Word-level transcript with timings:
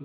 Y 0.00 0.04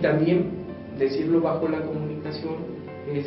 también 0.00 0.50
decirlo 0.98 1.42
bajo 1.42 1.68
la 1.68 1.82
comunicación 1.82 2.56
es 3.12 3.26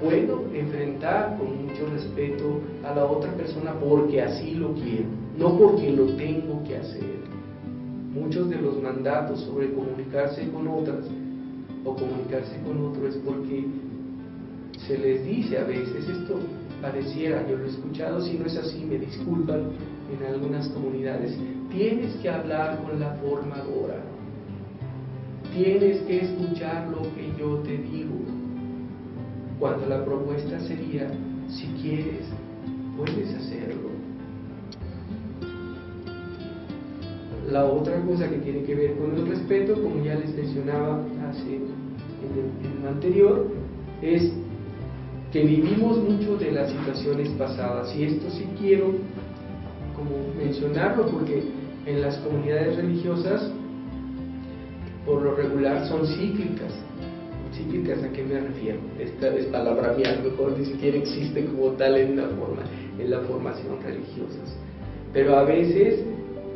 puedo 0.00 0.46
enfrentar 0.54 1.36
con 1.36 1.66
mucho 1.66 1.86
respeto 1.92 2.62
a 2.84 2.94
la 2.94 3.04
otra 3.04 3.30
persona 3.34 3.74
porque 3.78 4.22
así 4.22 4.54
lo 4.54 4.72
quiero, 4.72 5.08
no 5.38 5.56
porque 5.56 5.92
lo 5.92 6.06
tengo 6.16 6.62
que 6.64 6.76
hacer. 6.76 7.18
Muchos 8.12 8.50
de 8.50 8.56
los 8.56 8.82
mandatos 8.82 9.40
sobre 9.42 9.72
comunicarse 9.72 10.48
con 10.50 10.66
otras 10.66 11.04
o 11.84 11.94
comunicarse 11.94 12.60
con 12.66 12.86
otro 12.86 13.06
es 13.06 13.16
porque 13.16 13.64
se 14.86 14.98
les 14.98 15.24
dice 15.24 15.58
a 15.58 15.64
veces 15.64 16.08
esto 16.08 16.40
pareciera, 16.82 17.46
yo 17.48 17.56
lo 17.56 17.64
he 17.64 17.68
escuchado, 17.68 18.20
si 18.20 18.38
no 18.38 18.46
es 18.46 18.56
así 18.56 18.84
me 18.84 18.98
disculpan 18.98 19.70
en 20.12 20.26
algunas 20.26 20.68
comunidades, 20.68 21.36
tienes 21.70 22.14
que 22.16 22.28
hablar 22.28 22.82
con 22.82 22.98
la 22.98 23.14
formadora, 23.14 24.00
tienes 25.54 26.00
que 26.02 26.20
escuchar 26.20 26.88
lo 26.88 27.02
que 27.14 27.32
yo 27.38 27.56
te 27.58 27.78
digo. 27.78 28.16
Cuando 29.58 29.86
la 29.86 30.04
propuesta 30.04 30.60
sería, 30.60 31.10
si 31.48 31.66
quieres, 31.80 32.26
puedes 32.96 33.34
hacerlo. 33.34 33.97
La 37.50 37.64
otra 37.64 38.00
cosa 38.02 38.28
que 38.28 38.36
tiene 38.36 38.62
que 38.62 38.74
ver 38.74 38.96
con 38.96 39.14
el 39.14 39.26
respeto, 39.26 39.74
como 39.74 40.04
ya 40.04 40.16
les 40.16 40.34
mencionaba 40.34 41.02
hace 41.28 41.56
en 41.56 41.62
el, 42.34 42.72
en 42.72 42.82
el 42.82 42.88
anterior, 42.88 43.46
es 44.02 44.32
que 45.32 45.42
vivimos 45.42 45.98
mucho 45.98 46.36
de 46.36 46.52
las 46.52 46.70
situaciones 46.70 47.28
pasadas. 47.30 47.94
Y 47.96 48.04
esto 48.04 48.30
sí 48.30 48.46
quiero 48.58 48.92
como 49.96 50.10
mencionarlo 50.36 51.06
porque 51.06 51.42
en 51.86 52.02
las 52.02 52.16
comunidades 52.18 52.76
religiosas 52.76 53.50
por 55.04 55.22
lo 55.22 55.34
regular 55.34 55.86
son 55.88 56.06
cíclicas. 56.06 56.72
¿Cíclicas 57.52 58.02
a 58.02 58.12
qué 58.12 58.22
me 58.22 58.40
refiero? 58.40 58.78
Esta 58.98 59.34
es 59.34 59.46
palabra 59.46 59.94
mía, 59.94 60.12
a 60.12 60.22
lo 60.22 60.30
mejor 60.30 60.58
ni 60.58 60.66
siquiera 60.66 60.98
existe 60.98 61.46
como 61.46 61.70
tal 61.72 61.96
en, 61.96 62.12
una 62.12 62.28
forma, 62.28 62.62
en 62.98 63.10
la 63.10 63.20
formación 63.20 63.82
religiosa. 63.82 64.38
Pero 65.12 65.36
a 65.36 65.44
veces 65.44 66.04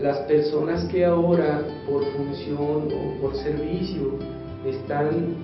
las 0.01 0.19
personas 0.21 0.85
que 0.87 1.05
ahora 1.05 1.62
por 1.87 2.05
función 2.17 2.89
o 2.93 3.21
por 3.21 3.37
servicio 3.37 4.19
están 4.67 5.36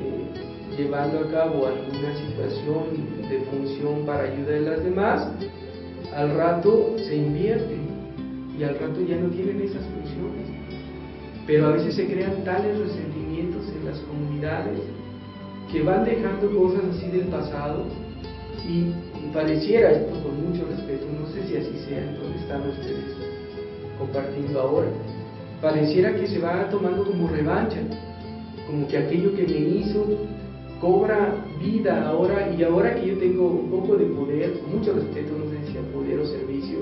eh, 0.00 0.76
llevando 0.76 1.20
a 1.20 1.30
cabo 1.30 1.66
alguna 1.66 2.14
situación 2.16 3.28
de 3.28 3.40
función 3.50 4.04
para 4.04 4.24
ayudar 4.24 4.54
a 4.54 4.60
las 4.60 4.84
demás, 4.84 5.28
al 6.14 6.34
rato 6.36 6.94
se 6.98 7.16
invierten 7.16 7.84
y 8.58 8.62
al 8.62 8.78
rato 8.78 9.00
ya 9.00 9.16
no 9.16 9.28
tienen 9.30 9.60
esas 9.62 9.82
funciones. 9.82 10.48
Pero 11.46 11.66
a 11.66 11.70
veces 11.72 11.94
se 11.94 12.06
crean 12.06 12.44
tales 12.44 12.78
resentimientos 12.78 13.68
en 13.68 13.84
las 13.84 13.98
comunidades 14.00 14.80
que 15.70 15.82
van 15.82 16.04
dejando 16.04 16.50
cosas 16.56 16.84
así 16.96 17.08
del 17.10 17.26
pasado 17.26 17.84
y, 18.66 18.92
y 19.24 19.30
pareciera 19.32 19.92
esto 19.92 20.12
con 20.22 20.50
mucho 20.50 20.66
respeto, 20.66 21.06
no 21.20 21.26
sé 21.32 21.46
si 21.48 21.56
así 21.56 21.84
sea 21.86 22.04
donde 22.18 22.38
están 22.38 22.68
ustedes 22.68 23.23
compartiendo 23.98 24.60
ahora, 24.60 24.88
pareciera 25.60 26.14
que 26.14 26.26
se 26.26 26.38
va 26.38 26.68
tomando 26.68 27.04
como 27.04 27.28
revancha, 27.28 27.78
como 28.66 28.86
que 28.88 28.98
aquello 28.98 29.34
que 29.34 29.46
me 29.46 29.58
hizo 29.58 30.04
cobra 30.80 31.34
vida 31.60 32.06
ahora 32.08 32.54
y 32.54 32.62
ahora 32.62 32.94
que 32.94 33.06
yo 33.06 33.18
tengo 33.18 33.46
un 33.46 33.70
poco 33.70 33.96
de 33.96 34.04
poder, 34.06 34.60
mucho 34.70 34.92
respeto, 34.92 35.32
no 35.38 35.50
sé 35.50 35.72
si 35.72 35.78
a 35.78 35.82
poder 35.92 36.18
o 36.18 36.26
servicio, 36.26 36.80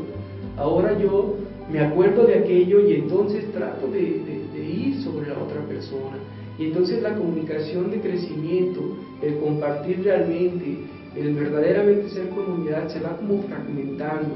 ahora 0.56 0.98
yo 0.98 1.36
me 1.70 1.80
acuerdo 1.80 2.24
de 2.26 2.40
aquello 2.40 2.88
y 2.88 2.94
entonces 2.94 3.50
trato 3.52 3.86
de, 3.88 4.00
de, 4.00 4.46
de, 4.54 4.64
ir 4.64 5.02
sobre 5.02 5.28
la 5.28 5.38
otra 5.38 5.60
persona. 5.68 6.16
Y 6.58 6.66
entonces 6.66 7.02
la 7.02 7.14
comunicación 7.14 7.90
de 7.90 8.00
crecimiento, 8.00 8.80
el 9.22 9.38
compartir 9.38 10.02
realmente, 10.02 10.78
el 11.16 11.34
verdaderamente 11.34 12.10
ser 12.10 12.28
comunidad 12.30 12.88
se 12.88 13.00
va 13.00 13.16
como 13.16 13.42
fragmentando 13.42 14.34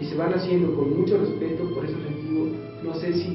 y 0.00 0.04
se 0.04 0.16
van 0.16 0.32
haciendo 0.32 0.74
con 0.74 0.98
mucho 0.98 1.18
respeto, 1.18 1.64
por 1.74 1.84
eso 1.84 1.96
les 1.98 2.16
digo, 2.22 2.46
no 2.84 2.94
sé 2.94 3.12
si 3.12 3.26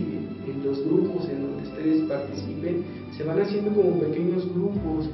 en 0.48 0.64
los 0.64 0.84
grupos 0.86 1.28
en 1.30 1.42
donde 1.42 1.64
ustedes 1.64 2.02
participen, 2.04 2.84
se 3.18 3.24
van 3.24 3.42
haciendo 3.42 3.72
como 3.74 4.00
pequeños 4.00 4.48
grupos 4.54 5.10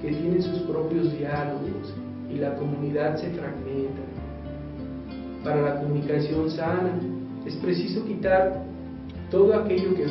que 0.00 0.08
tienen 0.08 0.42
sus 0.42 0.60
propios 0.60 1.12
diálogos 1.16 1.94
y 2.30 2.38
la 2.38 2.54
comunidad 2.56 3.16
se 3.16 3.30
fragmenta. 3.30 4.02
Para 5.42 5.60
la 5.60 5.80
comunicación 5.80 6.50
sana 6.50 6.98
es 7.46 7.54
preciso 7.56 8.04
quitar 8.06 8.64
todo 9.30 9.54
aquello 9.54 9.94
que 9.94 10.06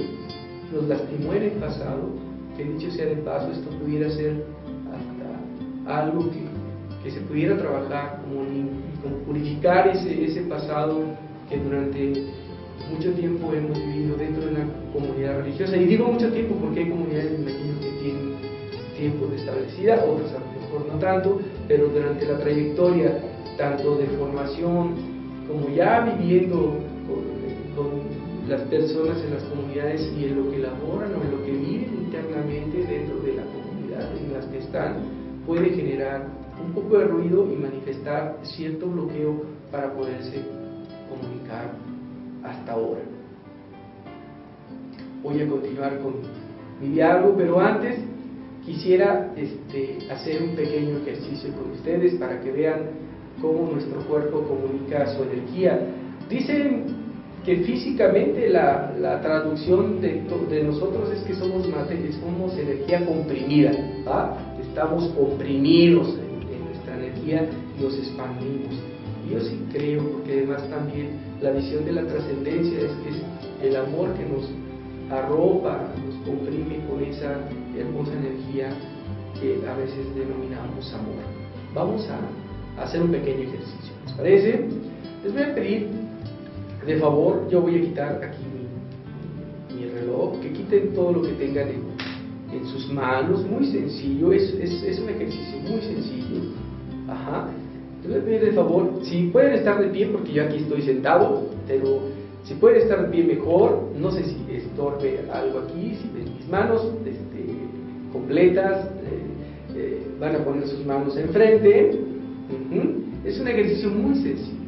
nos 0.74 0.88
lastimó 0.88 1.34
en 1.34 1.44
el 1.44 1.52
pasado, 1.54 2.10
que 2.56 2.66
dicho 2.66 2.92
sea 2.92 3.06
de 3.08 3.16
paso, 3.18 3.52
esto 3.52 3.70
pudiera 3.80 4.10
ser 4.12 4.44
hasta 4.92 6.02
algo 6.02 6.30
que, 6.30 6.53
que 7.04 7.12
se 7.12 7.20
pudiera 7.22 7.58
trabajar 7.58 8.22
como, 8.24 8.46
como 9.02 9.16
purificar 9.26 9.90
ese, 9.90 10.24
ese 10.26 10.42
pasado 10.44 11.02
que 11.50 11.58
durante 11.58 12.24
mucho 12.90 13.12
tiempo 13.14 13.52
hemos 13.54 13.78
vivido 13.78 14.16
dentro 14.16 14.46
de 14.46 14.52
una 14.52 14.68
comunidad 14.94 15.40
religiosa. 15.40 15.76
Y 15.78 15.86
digo 15.86 16.08
mucho 16.08 16.32
tiempo 16.32 16.56
porque 16.56 16.82
hay 16.82 16.90
comunidades, 16.90 17.32
me 17.32 17.52
imagino, 17.52 17.80
que 17.80 17.92
tienen 18.02 18.36
tiempo 18.98 19.28
de 19.28 19.36
establecida, 19.36 20.04
otras 20.06 20.32
a 20.32 20.40
lo 20.40 20.62
mejor 20.62 20.94
no 20.94 21.00
tanto, 21.00 21.42
pero 21.68 21.88
durante 21.88 22.26
la 22.26 22.38
trayectoria 22.40 23.20
tanto 23.58 23.98
de 23.98 24.06
formación 24.18 24.96
como 25.48 25.70
ya 25.76 26.02
viviendo 26.02 26.80
con, 27.08 27.24
con, 27.76 28.24
las 28.48 28.62
personas 28.64 29.18
en 29.24 29.34
las 29.36 29.44
comunidades 29.44 30.02
y 30.20 30.26
en 30.26 30.36
lo 30.36 30.52
que 30.52 30.58
laboran 30.58 31.12
o 31.16 31.24
en 31.24 31.32
lo 31.32 31.46
que 31.46 31.52
viven 31.52 31.94
internamente 32.04 32.78
dentro 32.80 33.22
de 33.22 33.36
la 33.36 33.44
comunidad 33.44 34.18
en 34.18 34.34
las 34.34 34.46
que 34.48 34.58
están, 34.58 34.96
puede 35.46 35.70
generar 35.70 36.28
un 36.66 36.74
poco 36.74 36.98
de 36.98 37.06
ruido 37.06 37.48
y 37.52 37.56
manifestar 37.56 38.38
cierto 38.44 38.88
bloqueo 38.88 39.44
para 39.72 39.94
poderse 39.94 40.42
comunicar 41.10 41.72
hasta 42.44 42.74
ahora. 42.74 43.02
Voy 45.22 45.42
a 45.42 45.48
continuar 45.48 46.00
con 46.00 46.16
mi 46.82 46.90
diálogo, 46.90 47.36
pero 47.38 47.60
antes 47.60 48.00
quisiera 48.66 49.34
este, 49.36 50.00
hacer 50.12 50.42
un 50.42 50.56
pequeño 50.56 50.98
ejercicio 50.98 51.52
con 51.54 51.72
ustedes 51.72 52.16
para 52.16 52.40
que 52.42 52.52
vean 52.52 52.82
cómo 53.42 53.72
nuestro 53.72 54.02
cuerpo 54.02 54.44
comunica 54.44 55.08
su 55.16 55.24
energía. 55.24 55.80
Dicen 56.30 57.04
que 57.46 57.58
físicamente 57.58 58.50
la, 58.50 58.94
la 59.00 59.22
traducción 59.22 60.00
de, 60.00 60.24
de, 60.50 60.64
nosotros 60.64 61.12
es 61.12 61.24
que 61.24 61.34
somos 61.36 61.68
materia, 61.68 62.10
somos 62.14 62.58
energía 62.58 63.06
comprimida, 63.06 63.72
¿va? 64.08 64.38
estamos 64.62 65.10
comprimidos 65.10 66.18
y 67.26 67.82
nos 67.82 67.98
expandimos. 67.98 68.76
Yo 69.30 69.40
sí 69.40 69.60
creo, 69.72 70.04
porque 70.12 70.34
además 70.34 70.70
también 70.70 71.12
la 71.42 71.52
visión 71.52 71.86
de 71.86 71.94
la 71.94 72.06
trascendencia 72.06 72.80
es 72.80 72.92
que 73.04 73.10
es 73.10 73.24
el 73.64 73.76
amor 73.76 74.14
que 74.14 74.26
nos 74.26 74.50
arropa, 75.10 75.88
nos 76.06 76.16
comprime 76.28 76.86
con 76.88 77.04
esa 77.04 77.40
hermosa 77.78 78.14
energía 78.14 78.70
que 79.40 79.66
a 79.68 79.76
veces 79.76 80.16
denominamos 80.16 80.94
amor. 80.94 81.24
Vamos 81.74 82.08
a 82.10 82.82
hacer 82.82 83.02
un 83.02 83.12
pequeño 83.12 83.44
ejercicio, 83.44 83.94
¿les 84.06 84.14
parece? 84.14 84.66
Les 85.24 85.34
voy 85.34 85.44
a 85.44 85.56
pedir, 85.56 85.90
de 86.86 86.98
favor, 86.98 87.48
yo 87.50 87.62
voy 87.62 87.78
a 87.78 87.82
quitar 87.82 88.24
aquí 88.24 88.44
mi, 88.54 89.76
mi 89.76 89.90
reloj, 89.90 90.40
que 90.42 90.52
quiten 90.52 90.94
todo 90.94 91.14
lo 91.14 91.22
que 91.22 91.32
tengan 91.34 91.70
en, 91.70 91.84
en 92.54 92.66
sus 92.68 92.92
manos, 92.92 93.46
muy 93.46 93.66
sencillo, 93.68 94.34
es, 94.34 94.54
es, 94.54 94.84
es, 94.84 95.00
un 95.00 95.10
ejercicio 95.10 95.60
muy 95.62 95.82
sencillo. 95.82 96.63
Ajá. 97.08 97.48
a 97.48 98.26
pedir 98.26 98.42
de 98.42 98.52
favor, 98.52 99.00
si 99.04 99.28
pueden 99.28 99.54
estar 99.54 99.80
de 99.80 99.88
pie, 99.88 100.08
porque 100.08 100.34
yo 100.34 100.44
aquí 100.44 100.58
estoy 100.58 100.82
sentado, 100.82 101.44
pero 101.68 102.02
si 102.44 102.56
pueden 102.56 102.82
estar 102.82 103.04
de 103.04 103.08
pie 103.10 103.24
mejor, 103.24 103.92
no 103.98 104.12
sé 104.12 104.24
si 104.24 104.38
estorbe 104.54 105.22
algo 105.32 105.60
aquí, 105.60 105.98
si 106.02 106.10
ven 106.10 106.36
mis 106.38 106.48
manos 106.50 106.92
este, 107.06 107.46
completas, 108.12 108.86
eh, 108.86 109.78
eh, 109.78 110.08
van 110.20 110.36
a 110.36 110.40
poner 110.40 110.68
sus 110.68 110.86
manos 110.86 111.18
enfrente. 111.18 112.00
Ujú. 112.50 113.04
Es 113.26 113.40
un 113.40 113.48
ejercicio 113.48 113.90
muy 113.90 114.16
sencillo. 114.16 114.64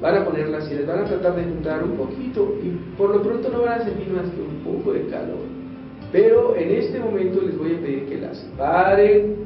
Van 0.00 0.16
a 0.16 0.24
ponerlas 0.24 0.70
y 0.70 0.74
les 0.74 0.86
van 0.86 0.98
a 0.98 1.04
tratar 1.04 1.36
de 1.36 1.44
juntar 1.44 1.82
un 1.82 1.92
poquito 1.92 2.58
y 2.62 2.96
por 2.98 3.10
lo 3.10 3.22
pronto 3.22 3.48
no 3.48 3.62
van 3.62 3.80
a 3.80 3.84
sentir 3.84 4.08
más 4.10 4.26
que 4.30 4.42
un 4.42 4.62
poco 4.62 4.92
de 4.92 5.06
calor. 5.06 5.38
Pero 6.12 6.54
en 6.54 6.70
este 6.70 7.00
momento 7.00 7.40
les 7.40 7.56
voy 7.56 7.74
a 7.74 7.80
pedir 7.80 8.04
que 8.06 8.18
las 8.18 8.38
paren 8.58 9.43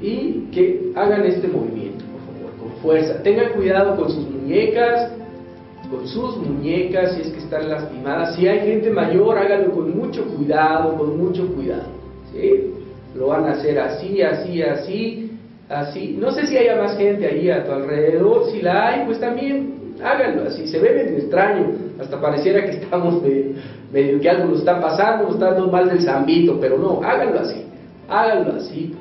y 0.00 0.48
que 0.52 0.92
hagan 0.94 1.24
este 1.24 1.48
movimiento, 1.48 2.04
por 2.06 2.34
favor, 2.34 2.56
con 2.58 2.82
fuerza. 2.82 3.22
Tengan 3.22 3.52
cuidado 3.52 3.96
con 3.96 4.10
sus 4.10 4.28
muñecas, 4.28 5.12
con 5.90 6.06
sus 6.06 6.36
muñecas 6.36 7.14
si 7.14 7.22
es 7.22 7.28
que 7.28 7.38
están 7.38 7.68
lastimadas. 7.68 8.36
Si 8.36 8.46
hay 8.46 8.60
gente 8.60 8.90
mayor, 8.90 9.36
háganlo 9.38 9.72
con 9.72 9.96
mucho 9.96 10.24
cuidado, 10.24 10.96
con 10.96 11.18
mucho 11.18 11.46
cuidado. 11.54 11.88
¿sí? 12.32 12.72
Lo 13.16 13.28
van 13.28 13.44
a 13.44 13.52
hacer 13.52 13.78
así, 13.78 14.22
así, 14.22 14.62
así, 14.62 15.30
así. 15.68 16.16
No 16.18 16.30
sé 16.32 16.46
si 16.46 16.56
haya 16.56 16.76
más 16.76 16.96
gente 16.96 17.26
ahí 17.26 17.50
a 17.50 17.64
tu 17.64 17.72
alrededor. 17.72 18.50
Si 18.50 18.62
la 18.62 18.88
hay, 18.88 19.06
pues 19.06 19.18
también 19.18 19.94
háganlo 20.02 20.44
así. 20.44 20.66
Se 20.66 20.78
ve 20.78 20.94
medio 20.94 21.18
extraño. 21.18 21.72
Hasta 22.00 22.20
pareciera 22.20 22.64
que 22.64 22.70
estamos 22.70 23.22
medio, 23.22 23.56
medio 23.92 24.20
que 24.20 24.30
algo 24.30 24.46
nos 24.50 24.60
está 24.60 24.80
pasando, 24.80 25.24
nos 25.24 25.34
está 25.34 25.52
dando 25.52 25.70
mal 25.70 25.88
del 25.88 26.00
zambito, 26.00 26.58
pero 26.60 26.78
no, 26.78 27.00
háganlo 27.02 27.40
así. 27.40 27.64
Háganlo 28.08 28.54
así, 28.54 28.94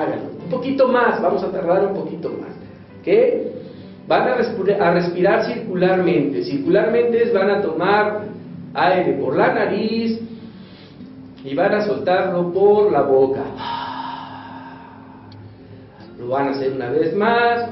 háganlo. 0.00 0.30
Un 0.44 0.50
poquito 0.50 0.88
más, 0.88 1.20
vamos 1.20 1.42
a 1.42 1.50
tardar 1.50 1.86
un 1.86 1.94
poquito 1.94 2.28
más. 2.30 2.50
¿Qué? 3.02 3.52
Van 4.06 4.28
a 4.28 4.34
respirar, 4.34 5.44
circularmente. 5.44 6.44
Circularmente 6.44 7.22
es 7.22 7.32
van 7.32 7.50
a 7.50 7.62
tomar 7.62 8.22
aire 8.74 9.12
por 9.14 9.36
la 9.36 9.54
nariz 9.54 10.20
y 11.44 11.54
van 11.54 11.74
a 11.74 11.80
soltarlo 11.82 12.52
por 12.52 12.92
la 12.92 13.02
boca. 13.02 13.42
Lo 16.18 16.28
van 16.28 16.48
a 16.48 16.50
hacer 16.50 16.72
una 16.72 16.90
vez 16.90 17.14
más. 17.14 17.70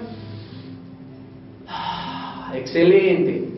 Excelente. 2.55 3.49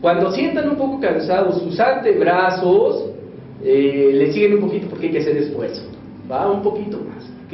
Cuando 0.00 0.32
sientan 0.32 0.68
un 0.68 0.76
poco 0.76 1.00
cansados 1.00 1.62
sus 1.62 1.78
antebrazos, 1.78 3.10
eh, 3.64 4.10
le 4.12 4.32
siguen 4.32 4.54
un 4.54 4.60
poquito 4.60 4.88
porque 4.88 5.06
hay 5.06 5.12
que 5.12 5.18
hacer 5.20 5.36
esfuerzo. 5.36 5.91
Va 6.30 6.50
un 6.50 6.62
poquito 6.62 6.98
más. 6.98 7.24
¿ok? 7.46 7.52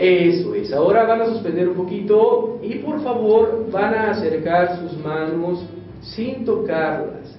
Eso 0.00 0.54
es. 0.54 0.72
Ahora 0.72 1.04
van 1.04 1.22
a 1.22 1.26
suspender 1.26 1.68
un 1.68 1.74
poquito 1.74 2.60
y 2.62 2.76
por 2.76 3.02
favor 3.02 3.68
van 3.72 3.94
a 3.94 4.10
acercar 4.12 4.78
sus 4.78 4.96
manos 5.04 5.66
sin 6.00 6.44
tocarlas. 6.44 7.36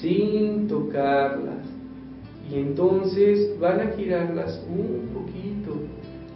Sin 0.00 0.68
tocarlas. 0.68 1.66
Y 2.50 2.56
entonces 2.56 3.58
van 3.58 3.80
a 3.80 3.86
girarlas 3.96 4.64
un 4.68 5.08
poquito. 5.12 5.80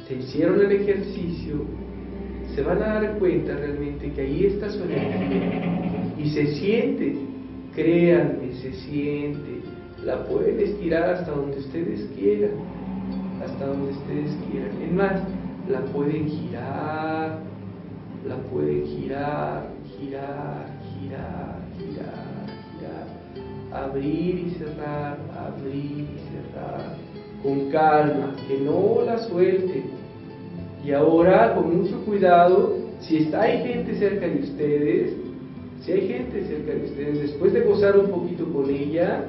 Se 0.08 0.16
hicieron 0.16 0.60
el 0.60 0.72
ejercicio. 0.72 1.56
Se 2.54 2.62
van 2.62 2.82
a 2.82 2.94
dar 2.94 3.18
cuenta 3.18 3.56
realmente 3.56 4.10
que 4.10 4.22
ahí 4.22 4.46
está 4.46 4.70
su 4.70 4.82
energía. 4.82 6.14
Y 6.18 6.30
se 6.30 6.46
siente. 6.54 7.16
Créanme, 7.74 8.52
se 8.54 8.72
siente. 8.72 9.65
La 10.06 10.24
pueden 10.24 10.60
estirar 10.60 11.10
hasta 11.10 11.32
donde 11.32 11.58
ustedes 11.58 12.08
quieran 12.16 12.52
hasta 13.46 13.66
donde 13.66 13.92
ustedes 13.92 14.36
quieran. 14.50 14.70
Es 14.82 14.92
más, 14.92 15.22
la 15.68 15.80
pueden 15.92 16.28
girar, 16.28 17.38
la 18.26 18.36
pueden 18.50 18.86
girar, 18.86 19.68
girar, 19.98 20.70
girar, 20.94 21.60
girar, 21.78 22.46
girar, 22.78 23.84
abrir 23.84 24.46
y 24.46 24.50
cerrar, 24.58 25.18
abrir 25.36 26.00
y 26.00 26.18
cerrar, 26.30 26.96
con 27.42 27.70
calma, 27.70 28.34
que 28.48 28.58
no 28.58 29.02
la 29.04 29.18
suelten. 29.18 29.84
Y 30.84 30.92
ahora, 30.92 31.54
con 31.54 31.82
mucho 31.82 32.04
cuidado, 32.04 32.74
si 33.00 33.18
está 33.18 33.42
hay 33.42 33.62
gente 33.62 33.94
cerca 33.96 34.26
de 34.26 34.40
ustedes, 34.40 35.12
si 35.80 35.92
hay 35.92 36.08
gente 36.08 36.44
cerca 36.44 36.72
de 36.72 36.84
ustedes, 36.84 37.22
después 37.22 37.52
de 37.52 37.60
gozar 37.60 37.98
un 37.98 38.08
poquito 38.08 38.44
con 38.52 38.70
ella, 38.70 39.24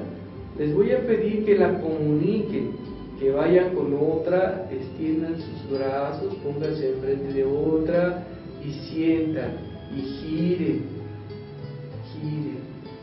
les 0.56 0.74
voy 0.74 0.92
a 0.92 1.06
pedir 1.06 1.44
que 1.44 1.56
la 1.56 1.80
comuniquen 1.80 2.72
que 3.18 3.32
vayan 3.32 3.74
con 3.74 3.92
otra, 3.94 4.68
extiendan 4.70 5.36
sus 5.36 5.78
brazos, 5.78 6.34
pónganse 6.36 6.90
enfrente 6.90 7.32
de 7.32 7.44
otra 7.44 8.24
y 8.64 8.72
sientan 8.72 9.58
y 9.92 10.02
giren, 10.02 10.82
giren. 12.12 12.58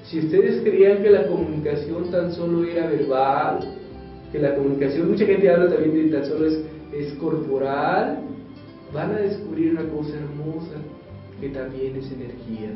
Si 0.06 0.20
ustedes 0.20 0.62
creían 0.62 1.04
que 1.04 1.10
la 1.10 1.28
comunicación 1.28 2.12
tan 2.12 2.32
solo 2.32 2.64
era 2.64 2.88
verbal, 2.88 3.60
que 4.32 4.40
la 4.40 4.56
comunicación, 4.56 5.10
mucha 5.10 5.26
gente 5.26 5.50
habla 5.50 5.70
también 5.70 6.10
de 6.10 6.18
tan 6.18 6.30
solo 6.30 6.46
es, 6.46 6.62
es 6.94 7.14
corporal, 7.14 8.20
van 8.94 9.12
a 9.12 9.20
descubrir 9.20 9.72
una 9.72 9.90
cosa 9.90 10.14
hermosa 10.16 10.78
que 11.42 11.50
también 11.50 11.98
es 11.98 12.10
energía. 12.12 12.70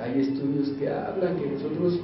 Hay 0.00 0.20
estudios 0.20 0.68
que 0.78 0.88
hablan 0.88 1.36
que 1.36 1.46
nosotros 1.46 2.00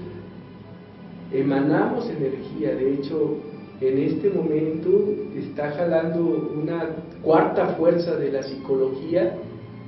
emanamos 1.34 2.08
energía. 2.08 2.74
De 2.74 2.94
hecho, 2.94 3.36
en 3.80 3.98
este 3.98 4.30
momento 4.30 4.90
está 5.36 5.72
jalando 5.72 6.50
una 6.54 6.90
cuarta 7.22 7.66
fuerza 7.74 8.16
de 8.16 8.32
la 8.32 8.42
psicología 8.42 9.36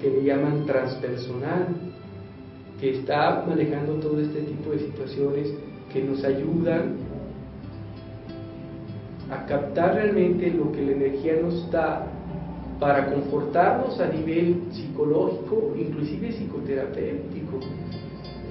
que 0.01 0.11
le 0.11 0.25
llaman 0.25 0.67
transpersonal, 0.67 1.69
que 2.81 2.99
está 2.99 3.45
manejando 3.47 3.95
todo 3.95 4.21
este 4.21 4.41
tipo 4.41 4.71
de 4.73 4.81
situaciones 4.81 5.55
que 5.93 6.03
nos 6.03 6.23
ayudan 6.25 6.97
a 9.31 9.47
captar 9.47 9.95
realmente 9.95 10.51
lo 10.51 10.71
que 10.73 10.83
la 10.83 10.93
energía 10.93 11.35
nos 11.41 11.71
da 11.71 12.07
para 12.79 13.11
confortarnos 13.11 13.99
a 14.01 14.09
nivel 14.09 14.65
psicológico, 14.71 15.75
inclusive 15.79 16.29
psicoterapéutico. 16.29 17.61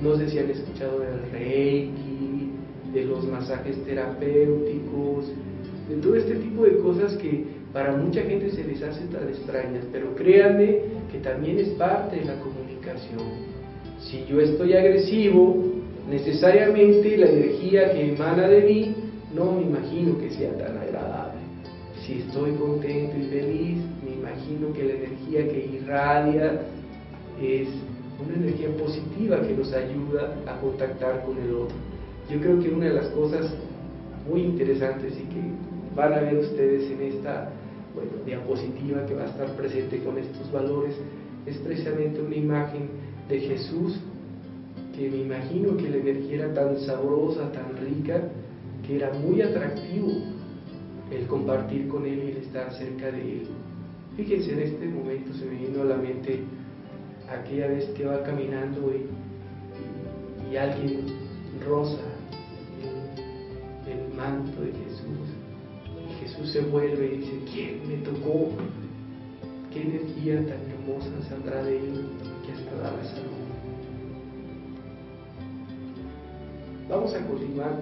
No 0.02 0.16
sé 0.18 0.30
si 0.30 0.40
han 0.40 0.50
escuchado 0.50 1.00
del 1.00 1.32
Reiki, 1.32 2.45
de 2.96 3.04
los 3.04 3.28
masajes 3.28 3.84
terapéuticos, 3.84 5.26
de 5.90 5.96
todo 5.98 6.16
este 6.16 6.36
tipo 6.36 6.64
de 6.64 6.78
cosas 6.78 7.14
que 7.18 7.44
para 7.74 7.92
mucha 7.98 8.22
gente 8.22 8.50
se 8.52 8.64
les 8.64 8.82
hace 8.82 9.06
tan 9.08 9.28
extrañas, 9.28 9.84
pero 9.92 10.16
créanme 10.16 10.80
que 11.12 11.20
también 11.20 11.60
es 11.60 11.68
parte 11.72 12.16
de 12.16 12.26
la 12.26 12.40
comunicación. 12.40 13.20
Si 14.00 14.24
yo 14.26 14.40
estoy 14.40 14.74
agresivo, 14.74 15.58
necesariamente 16.10 17.18
la 17.18 17.28
energía 17.28 17.92
que 17.92 18.14
emana 18.14 18.48
de 18.48 18.62
mí 18.62 18.96
no 19.36 19.52
me 19.52 19.64
imagino 19.64 20.18
que 20.18 20.30
sea 20.32 20.58
tan 20.58 20.78
agradable. 20.78 21.42
Si 22.06 22.20
estoy 22.20 22.52
contento 22.52 23.18
y 23.18 23.24
feliz, 23.24 23.78
me 24.06 24.14
imagino 24.14 24.72
que 24.72 24.84
la 24.84 24.94
energía 24.94 25.50
que 25.50 25.70
irradia 25.82 26.62
es 27.42 27.68
una 28.26 28.36
energía 28.36 28.70
positiva 28.78 29.42
que 29.42 29.54
nos 29.54 29.74
ayuda 29.74 30.34
a 30.48 30.62
contactar 30.62 31.26
con 31.26 31.38
el 31.38 31.54
otro. 31.54 31.76
Yo 32.30 32.40
creo 32.40 32.60
que 32.60 32.70
una 32.70 32.86
de 32.86 32.94
las 32.94 33.08
cosas 33.08 33.54
muy 34.30 34.42
interesantes 34.42 35.14
y 35.14 35.24
que 35.34 35.42
van 35.96 36.14
a 36.14 36.20
ver 36.22 36.38
ustedes 36.38 36.90
en 36.92 37.02
esta 37.02 37.52
diapositiva 38.26 39.06
que 39.06 39.14
va 39.14 39.24
a 39.24 39.28
estar 39.28 39.56
presente 39.56 40.04
con 40.04 40.18
estos 40.18 40.52
valores 40.52 40.96
es 41.46 41.58
precisamente 41.58 42.22
una 42.22 42.36
imagen 42.36 42.90
de 43.30 43.40
Jesús 43.40 44.00
que 44.96 45.10
me 45.10 45.18
imagino 45.18 45.78
que 45.78 45.90
la 45.90 45.98
energía 45.98 46.46
era 46.46 46.54
tan 46.54 46.80
sabrosa, 46.80 47.52
tan 47.52 47.78
rica, 47.78 48.22
que 48.86 48.96
era 48.96 49.12
muy 49.14 49.42
atractivo 49.42 50.08
el 51.12 51.28
compartir 51.28 51.88
con 51.88 52.06
Él 52.06 52.24
y 52.26 52.32
el 52.32 52.38
estar 52.38 52.74
cerca 52.74 53.12
de 53.12 53.22
Él. 53.22 53.48
Fíjense, 54.16 54.54
en 54.54 54.60
este 54.60 54.88
momento 54.88 55.34
se 55.34 55.46
me 55.46 55.56
vino 55.56 55.82
a 55.82 55.86
la 55.86 55.98
mente 55.98 56.40
aquella 57.30 57.68
vez 57.68 57.86
que 57.90 58.06
va 58.06 58.24
caminando 58.24 58.92
y, 58.94 59.06
alguien 60.56 61.02
rosa 61.68 62.00
manto 64.26 64.62
de 64.62 64.72
Jesús. 64.72 65.28
Jesús 66.20 66.52
se 66.52 66.62
vuelve 66.62 67.06
y 67.06 67.18
dice, 67.18 67.40
¿quién 67.52 67.88
me 67.88 67.98
tocó? 67.98 68.50
¿Qué 69.72 69.82
energía 69.82 70.38
tan 70.46 70.62
hermosa 70.72 71.30
saldrá 71.30 71.64
de 71.64 71.78
Él 71.78 72.06
que 72.46 72.54
hasta 72.54 72.76
da 72.78 72.92
la 72.98 73.04
salud? 73.04 73.32
Vamos 76.90 77.14
a 77.14 77.28
continuar 77.28 77.80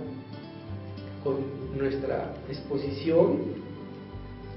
con 1.23 1.35
nuestra 1.77 2.33
exposición. 2.49 3.63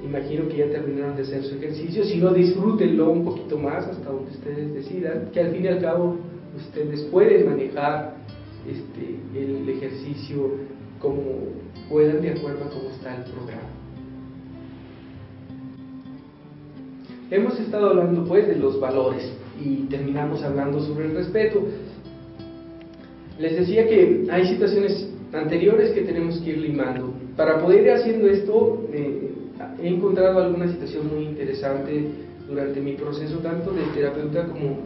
Imagino 0.02 0.48
que 0.48 0.58
ya 0.58 0.70
terminaron 0.70 1.16
de 1.16 1.22
hacer 1.22 1.42
su 1.44 1.56
ejercicio. 1.56 2.04
Si 2.04 2.18
no, 2.18 2.32
disfrútenlo 2.32 3.10
un 3.10 3.24
poquito 3.24 3.58
más 3.58 3.86
hasta 3.86 4.10
donde 4.10 4.30
ustedes 4.30 4.74
decidan, 4.74 5.30
que 5.32 5.40
al 5.40 5.52
fin 5.52 5.64
y 5.64 5.68
al 5.68 5.80
cabo 5.80 6.16
ustedes 6.56 7.02
pueden 7.04 7.46
manejar 7.48 8.16
este, 8.66 9.16
el 9.34 9.68
ejercicio 9.68 10.52
como 11.00 11.65
puedan 11.88 12.20
de 12.20 12.30
acuerdo 12.30 12.64
a 12.64 12.70
cómo 12.70 12.90
está 12.90 13.16
el 13.16 13.22
programa. 13.24 13.76
hemos 17.30 17.58
estado 17.58 17.90
hablando 17.90 18.24
pues 18.24 18.46
de 18.46 18.56
los 18.56 18.78
valores 18.80 19.32
y 19.60 19.86
terminamos 19.86 20.42
hablando 20.42 20.80
sobre 20.80 21.06
el 21.06 21.14
respeto. 21.14 21.66
Les 23.38 23.56
decía 23.56 23.86
que 23.86 24.26
hay 24.30 24.46
situaciones 24.46 25.08
anteriores 25.32 25.90
que 25.90 26.02
tenemos 26.02 26.38
que 26.38 26.50
ir 26.50 26.58
limando. 26.58 27.12
Para 27.36 27.60
poder 27.60 27.84
ir 27.84 27.90
haciendo 27.90 28.28
esto, 28.28 28.86
eh, 28.92 29.30
he 29.82 29.88
encontrado 29.88 30.40
alguna 30.40 30.70
situación 30.70 31.08
muy 31.14 31.24
interesante 31.24 32.06
durante 32.48 32.80
mi 32.80 32.92
proceso, 32.92 33.38
tanto 33.38 33.72
de 33.72 33.82
terapeuta 33.94 34.46
como 34.46 34.78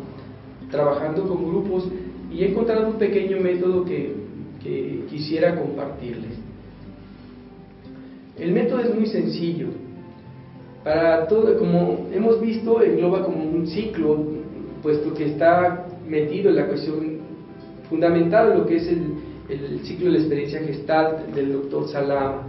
trabajando 0.71 1.29
con 1.29 1.47
grupos, 1.47 1.89
y 2.33 2.43
he 2.43 2.49
encontrado 2.51 2.89
un 2.89 2.95
pequeño 2.95 3.39
método 3.41 3.85
que, 3.85 4.15
que 4.63 5.05
quisiera 5.11 5.57
compartirles. 5.57 6.39
El 8.41 8.53
método 8.53 8.81
es 8.81 8.95
muy 8.95 9.07
sencillo. 9.07 9.67
Para 10.83 11.27
todo, 11.29 11.59
como 11.59 12.07
hemos 12.11 12.41
visto, 12.41 12.83
engloba 12.83 13.23
como 13.23 13.45
un 13.45 13.67
ciclo, 13.67 14.17
puesto 14.83 15.13
que 15.13 15.27
está 15.27 15.87
metido 16.09 16.49
en 16.49 16.57
la 16.57 16.67
cuestión 16.67 17.19
fundamental, 17.89 18.59
lo 18.59 18.67
que 18.67 18.77
es 18.77 18.89
el, 18.89 19.81
ciclo 19.83 20.07
de 20.07 20.13
la 20.13 20.19
experiencia 20.19 20.61
gestal 20.61 21.27
del 21.35 21.53
doctor 21.53 21.89
Salama, 21.89 22.47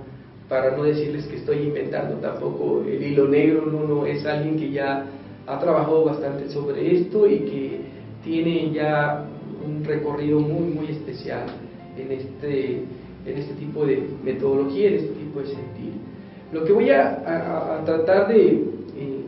para 0.47 0.77
no 0.77 0.83
decirles 0.83 1.25
que 1.25 1.37
estoy 1.37 1.57
inventando 1.63 2.15
tampoco 2.17 2.83
el 2.87 3.01
hilo 3.01 3.27
negro, 3.27 3.65
no, 3.65 4.05
es 4.05 4.25
alguien 4.25 4.57
que 4.57 4.71
ya 4.71 5.05
ha 5.47 5.59
trabajado 5.59 6.05
bastante 6.05 6.49
sobre 6.49 6.95
esto 6.95 7.27
y 7.27 7.39
que 7.39 7.81
tiene 8.23 8.71
ya 8.71 9.25
un 9.65 9.83
recorrido 9.83 10.39
muy, 10.39 10.73
muy 10.73 10.87
especial 10.87 11.47
en 11.97 12.11
este, 12.11 12.83
en 13.25 13.37
este 13.37 13.53
tipo 13.53 13.85
de 13.85 14.03
metodología, 14.23 14.89
en 14.89 14.95
este 14.95 15.13
tipo 15.13 15.39
de 15.39 15.47
sentir. 15.47 15.93
Lo 16.51 16.65
que 16.65 16.73
voy 16.73 16.89
a, 16.89 17.77
a, 17.79 17.85
tratar 17.85 18.27
de 18.27 18.47
eh, 18.47 19.21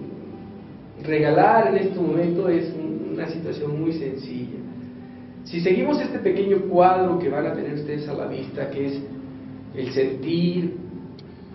regalar 1.03 1.67
en 1.67 1.77
este 1.87 1.99
momento 1.99 2.49
es 2.49 2.73
una 3.13 3.27
situación 3.27 3.79
muy 3.79 3.93
sencilla. 3.93 4.57
Si 5.43 5.61
seguimos 5.61 6.01
este 6.01 6.19
pequeño 6.19 6.61
cuadro 6.69 7.19
que 7.19 7.29
van 7.29 7.45
a 7.45 7.53
tener 7.53 7.73
ustedes 7.73 8.07
a 8.07 8.13
la 8.13 8.27
vista, 8.27 8.69
que 8.69 8.87
es 8.87 9.01
el 9.75 9.91
sentir, 9.91 10.75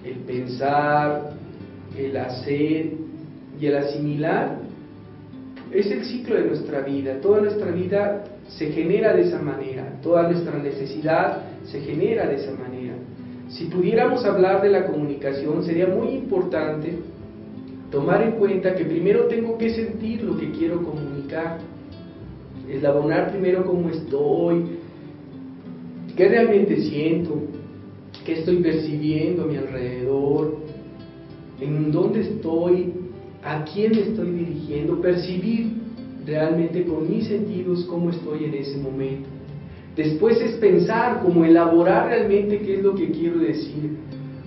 el 0.04 0.16
pensar, 0.18 1.32
el 1.96 2.16
hacer 2.16 2.92
y 3.60 3.66
el 3.66 3.76
asimilar, 3.76 4.58
es 5.70 5.90
el 5.90 6.04
ciclo 6.04 6.36
de 6.36 6.44
nuestra 6.44 6.80
vida. 6.80 7.20
Toda 7.20 7.40
nuestra 7.40 7.70
vida 7.70 8.24
se 8.48 8.72
genera 8.72 9.14
de 9.14 9.22
esa 9.22 9.40
manera, 9.40 9.98
toda 10.02 10.30
nuestra 10.30 10.58
necesidad 10.58 11.42
se 11.70 11.80
genera 11.80 12.26
de 12.26 12.36
esa 12.36 12.52
manera. 12.52 12.94
Si 13.48 13.66
pudiéramos 13.66 14.24
hablar 14.24 14.62
de 14.62 14.70
la 14.70 14.86
comunicación, 14.86 15.62
sería 15.64 15.86
muy 15.86 16.08
importante 16.08 16.98
tomar 17.90 18.22
en 18.22 18.32
cuenta 18.32 18.74
que 18.74 18.84
primero 18.84 19.26
tengo 19.26 19.56
que 19.56 19.70
sentir 19.70 20.22
lo 20.22 20.36
que 20.36 20.50
quiero 20.50 20.82
comunicar, 20.82 21.58
eslabonar 22.68 23.30
primero 23.30 23.64
cómo 23.64 23.88
estoy, 23.88 24.64
qué 26.14 26.28
realmente 26.28 26.80
siento, 26.82 27.40
qué 28.24 28.40
estoy 28.40 28.56
percibiendo 28.56 29.44
a 29.44 29.46
mi 29.46 29.56
alrededor, 29.56 30.58
en 31.60 31.90
dónde 31.90 32.20
estoy, 32.20 32.92
a 33.42 33.64
quién 33.64 33.92
me 33.92 34.00
estoy 34.00 34.30
dirigiendo, 34.32 35.00
percibir 35.00 35.72
realmente 36.26 36.84
con 36.84 37.10
mis 37.10 37.26
sentidos 37.26 37.84
cómo 37.84 38.10
estoy 38.10 38.44
en 38.44 38.54
ese 38.54 38.76
momento. 38.76 39.37
Después 39.98 40.40
es 40.40 40.52
pensar, 40.58 41.22
como 41.22 41.44
elaborar 41.44 42.06
realmente 42.06 42.60
qué 42.60 42.76
es 42.76 42.84
lo 42.84 42.94
que 42.94 43.10
quiero 43.10 43.40
decir, 43.40 43.96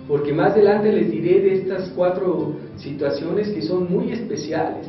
porque 0.07 0.31
más 0.31 0.53
adelante 0.53 0.93
les 0.93 1.11
diré 1.11 1.41
de 1.41 1.53
estas 1.55 1.89
cuatro 1.89 2.55
situaciones 2.77 3.49
que 3.49 3.61
son 3.61 3.91
muy 3.91 4.13
especiales. 4.13 4.87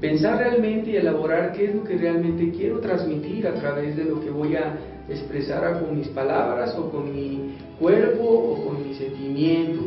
Pensar 0.00 0.38
realmente 0.38 0.90
y 0.90 0.96
elaborar 0.96 1.52
qué 1.54 1.64
es 1.64 1.74
lo 1.74 1.82
que 1.82 1.96
realmente 1.96 2.52
quiero 2.52 2.78
transmitir 2.78 3.48
a 3.48 3.54
través 3.54 3.96
de 3.96 4.04
lo 4.04 4.20
que 4.20 4.30
voy 4.30 4.54
a 4.54 4.78
expresar 5.08 5.80
con 5.80 5.98
mis 5.98 6.06
palabras 6.06 6.76
o 6.78 6.88
con 6.88 7.12
mi 7.12 7.56
cuerpo 7.80 8.22
o 8.22 8.64
con 8.64 8.86
mi 8.86 8.94
sentimiento. 8.94 9.82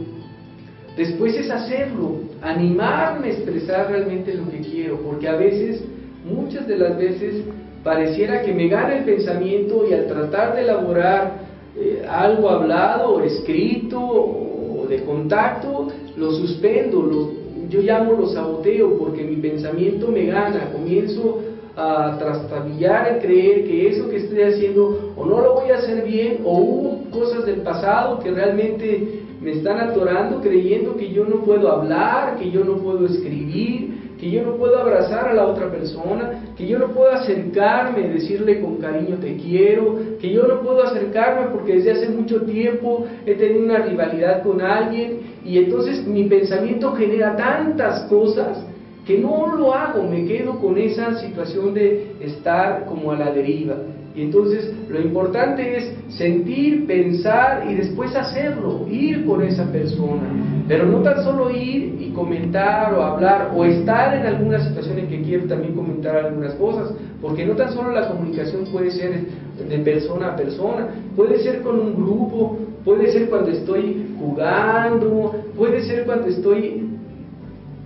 Después 0.97 1.33
es 1.37 1.49
hacerlo, 1.49 2.23
animarme 2.41 3.27
a 3.27 3.31
expresar 3.31 3.89
realmente 3.89 4.33
lo 4.33 4.49
que 4.51 4.59
quiero, 4.59 4.99
porque 4.99 5.29
a 5.29 5.37
veces, 5.37 5.81
muchas 6.25 6.67
de 6.67 6.77
las 6.77 6.97
veces, 6.97 7.45
pareciera 7.83 8.41
que 8.41 8.53
me 8.53 8.67
gana 8.67 8.97
el 8.97 9.03
pensamiento 9.05 9.85
y 9.89 9.93
al 9.93 10.07
tratar 10.07 10.55
de 10.55 10.63
elaborar 10.63 11.49
eh, 11.77 12.05
algo 12.09 12.49
hablado 12.49 13.15
o 13.15 13.21
escrito 13.21 13.99
o 13.99 14.85
de 14.89 15.03
contacto, 15.03 15.87
lo 16.17 16.31
suspendo, 16.31 17.01
lo, 17.01 17.31
yo 17.69 17.81
llamo 17.81 18.13
lo 18.13 18.27
saboteo 18.27 18.97
porque 18.97 19.23
mi 19.23 19.35
pensamiento 19.37 20.07
me 20.07 20.25
gana, 20.25 20.71
comienzo 20.71 21.39
a 21.75 22.17
trastabillar 22.17 23.13
en 23.13 23.19
creer 23.19 23.63
que 23.65 23.89
eso 23.89 24.09
que 24.09 24.17
estoy 24.17 24.41
haciendo 24.41 25.13
o 25.15 25.25
no 25.25 25.39
lo 25.39 25.53
voy 25.55 25.71
a 25.71 25.77
hacer 25.77 26.03
bien 26.03 26.39
o 26.43 26.57
hubo 26.57 27.09
cosas 27.11 27.45
del 27.45 27.61
pasado 27.61 28.19
que 28.19 28.31
realmente 28.31 29.21
me 29.41 29.51
están 29.51 29.79
atorando 29.79 30.41
creyendo 30.41 30.97
que 30.97 31.11
yo 31.11 31.23
no 31.23 31.43
puedo 31.43 31.71
hablar, 31.71 32.37
que 32.37 32.51
yo 32.51 32.65
no 32.65 32.77
puedo 32.77 33.05
escribir, 33.05 33.98
que 34.19 34.29
yo 34.29 34.43
no 34.43 34.55
puedo 34.55 34.77
abrazar 34.77 35.29
a 35.29 35.33
la 35.33 35.45
otra 35.45 35.71
persona, 35.71 36.41
que 36.57 36.67
yo 36.67 36.77
no 36.77 36.87
puedo 36.87 37.11
acercarme, 37.11 38.09
decirle 38.09 38.59
con 38.59 38.75
cariño 38.75 39.15
te 39.17 39.37
quiero, 39.37 39.97
que 40.19 40.29
yo 40.29 40.45
no 40.45 40.59
puedo 40.61 40.83
acercarme 40.83 41.47
porque 41.53 41.75
desde 41.75 41.91
hace 41.91 42.09
mucho 42.09 42.41
tiempo 42.41 43.05
he 43.25 43.35
tenido 43.35 43.63
una 43.63 43.77
rivalidad 43.79 44.43
con 44.43 44.61
alguien 44.61 45.19
y 45.45 45.57
entonces 45.57 46.05
mi 46.05 46.25
pensamiento 46.25 46.93
genera 46.93 47.37
tantas 47.37 48.01
cosas 48.09 48.65
que 49.05 49.17
no 49.17 49.55
lo 49.55 49.73
hago, 49.73 50.03
me 50.03 50.25
quedo 50.25 50.59
con 50.59 50.77
esa 50.77 51.15
situación 51.19 51.73
de 51.73 52.15
estar 52.19 52.85
como 52.85 53.11
a 53.11 53.15
la 53.15 53.31
deriva. 53.31 53.75
Y 54.15 54.23
entonces 54.23 54.73
lo 54.89 54.99
importante 54.99 55.77
es 55.77 55.93
sentir, 56.09 56.87
pensar 56.87 57.65
y 57.69 57.75
después 57.75 58.15
hacerlo, 58.15 58.85
ir 58.89 59.25
con 59.25 59.43
esa 59.43 59.71
persona. 59.71 60.63
Pero 60.67 60.85
no 60.85 60.99
tan 60.99 61.23
solo 61.23 61.49
ir 61.51 61.97
y 61.99 62.11
comentar 62.13 62.93
o 62.93 63.03
hablar 63.03 63.51
o 63.55 63.63
estar 63.65 64.15
en 64.15 64.25
alguna 64.25 64.59
situación 64.67 64.99
en 64.99 65.07
que 65.07 65.21
quiero 65.21 65.45
también 65.47 65.73
comentar 65.73 66.15
algunas 66.15 66.53
cosas, 66.55 66.91
porque 67.21 67.45
no 67.45 67.55
tan 67.55 67.71
solo 67.71 67.91
la 67.91 68.07
comunicación 68.07 68.65
puede 68.71 68.91
ser 68.91 69.25
de 69.67 69.79
persona 69.79 70.29
a 70.29 70.35
persona, 70.35 70.87
puede 71.15 71.39
ser 71.39 71.61
con 71.61 71.79
un 71.79 71.95
grupo, 71.95 72.57
puede 72.83 73.11
ser 73.11 73.29
cuando 73.29 73.51
estoy 73.51 74.15
jugando, 74.19 75.35
puede 75.55 75.83
ser 75.83 76.05
cuando 76.05 76.27
estoy 76.27 76.89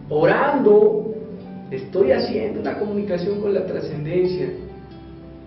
orando, 0.09 1.13
estoy 1.71 2.11
haciendo 2.11 2.61
una 2.61 2.77
comunicación 2.77 3.41
con 3.41 3.53
la 3.53 3.65
trascendencia. 3.65 4.49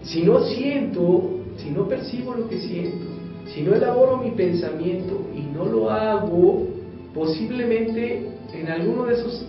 Si 0.06 0.22
no 0.22 0.40
siento, 0.44 1.30
si 1.56 1.70
no 1.70 1.88
percibo 1.88 2.34
lo 2.34 2.48
que 2.48 2.58
siento, 2.58 3.06
si 3.46 3.62
no 3.62 3.74
elaboro 3.74 4.18
mi 4.18 4.30
pensamiento 4.30 5.20
y 5.34 5.42
no 5.52 5.64
lo 5.64 5.90
hago, 5.90 6.68
posiblemente 7.12 8.28
en 8.54 8.68
alguno 8.68 9.06
de 9.06 9.14
esos 9.14 9.46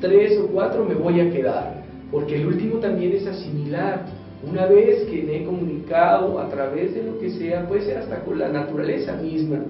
tres 0.00 0.38
o 0.38 0.46
cuatro 0.46 0.84
me 0.84 0.94
voy 0.94 1.20
a 1.20 1.30
quedar, 1.30 1.82
porque 2.12 2.36
el 2.36 2.46
último 2.46 2.78
también 2.78 3.12
es 3.14 3.26
asimilar. 3.26 4.06
Una 4.48 4.66
vez 4.66 5.04
que 5.04 5.24
me 5.24 5.38
he 5.38 5.44
comunicado 5.44 6.38
a 6.38 6.48
través 6.50 6.94
de 6.94 7.02
lo 7.02 7.18
que 7.18 7.30
sea, 7.30 7.66
puede 7.66 7.82
ser 7.82 7.98
hasta 7.98 8.20
con 8.20 8.38
la 8.38 8.48
naturaleza 8.48 9.16
misma, 9.16 9.60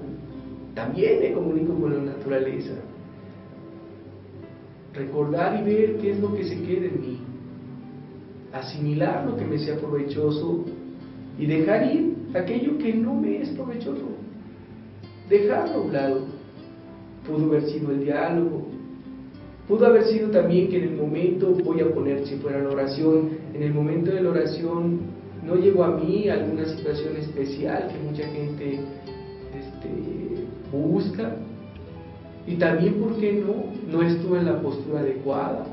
también 0.75 1.19
me 1.19 1.31
comunico 1.31 1.73
con 1.73 1.95
la 1.95 2.11
naturaleza. 2.13 2.73
Recordar 4.93 5.59
y 5.59 5.63
ver 5.63 5.97
qué 5.97 6.11
es 6.11 6.19
lo 6.19 6.35
que 6.35 6.43
se 6.43 6.61
queda 6.61 6.85
en 6.85 7.01
mí, 7.01 7.17
asimilar 8.59 9.25
lo 9.25 9.37
que 9.37 9.45
me 9.45 9.57
sea 9.57 9.77
provechoso 9.77 10.65
y 11.39 11.45
dejar 11.45 11.93
ir 11.93 12.15
aquello 12.33 12.77
que 12.77 12.93
no 12.93 13.13
me 13.13 13.41
es 13.41 13.49
provechoso, 13.49 14.07
dejarlo 15.29 15.75
a 15.75 15.81
un 15.81 15.93
lado. 15.93 16.19
Pudo 17.27 17.45
haber 17.45 17.63
sido 17.69 17.91
el 17.91 18.03
diálogo, 18.03 18.67
pudo 19.67 19.85
haber 19.85 20.05
sido 20.05 20.29
también 20.29 20.69
que 20.69 20.77
en 20.77 20.89
el 20.89 20.95
momento, 20.95 21.51
voy 21.63 21.81
a 21.81 21.93
poner 21.93 22.25
si 22.25 22.35
fuera 22.35 22.59
la 22.59 22.69
oración, 22.69 23.29
en 23.53 23.63
el 23.63 23.73
momento 23.73 24.11
de 24.11 24.21
la 24.21 24.29
oración 24.29 24.99
no 25.45 25.55
llegó 25.55 25.83
a 25.83 25.97
mí 25.97 26.27
alguna 26.29 26.65
situación 26.65 27.15
especial 27.17 27.87
que 27.87 28.09
mucha 28.09 28.27
gente 28.27 28.79
este, 29.53 30.47
busca, 30.71 31.35
y 32.47 32.55
también, 32.55 32.93
¿por 32.95 33.17
qué 33.17 33.33
no? 33.33 33.65
No 33.91 34.01
estuve 34.01 34.39
en 34.39 34.45
la 34.45 34.61
postura 34.61 35.01
adecuada. 35.01 35.67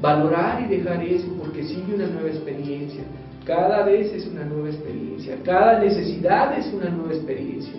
Valorar 0.00 0.62
y 0.62 0.76
dejar 0.76 1.02
eso 1.02 1.26
porque 1.38 1.64
sigue 1.64 1.94
una 1.94 2.06
nueva 2.06 2.28
experiencia. 2.28 3.02
Cada 3.44 3.84
vez 3.84 4.12
es 4.12 4.26
una 4.26 4.44
nueva 4.44 4.68
experiencia. 4.68 5.36
Cada 5.44 5.78
necesidad 5.78 6.58
es 6.58 6.72
una 6.72 6.90
nueva 6.90 7.14
experiencia. 7.14 7.74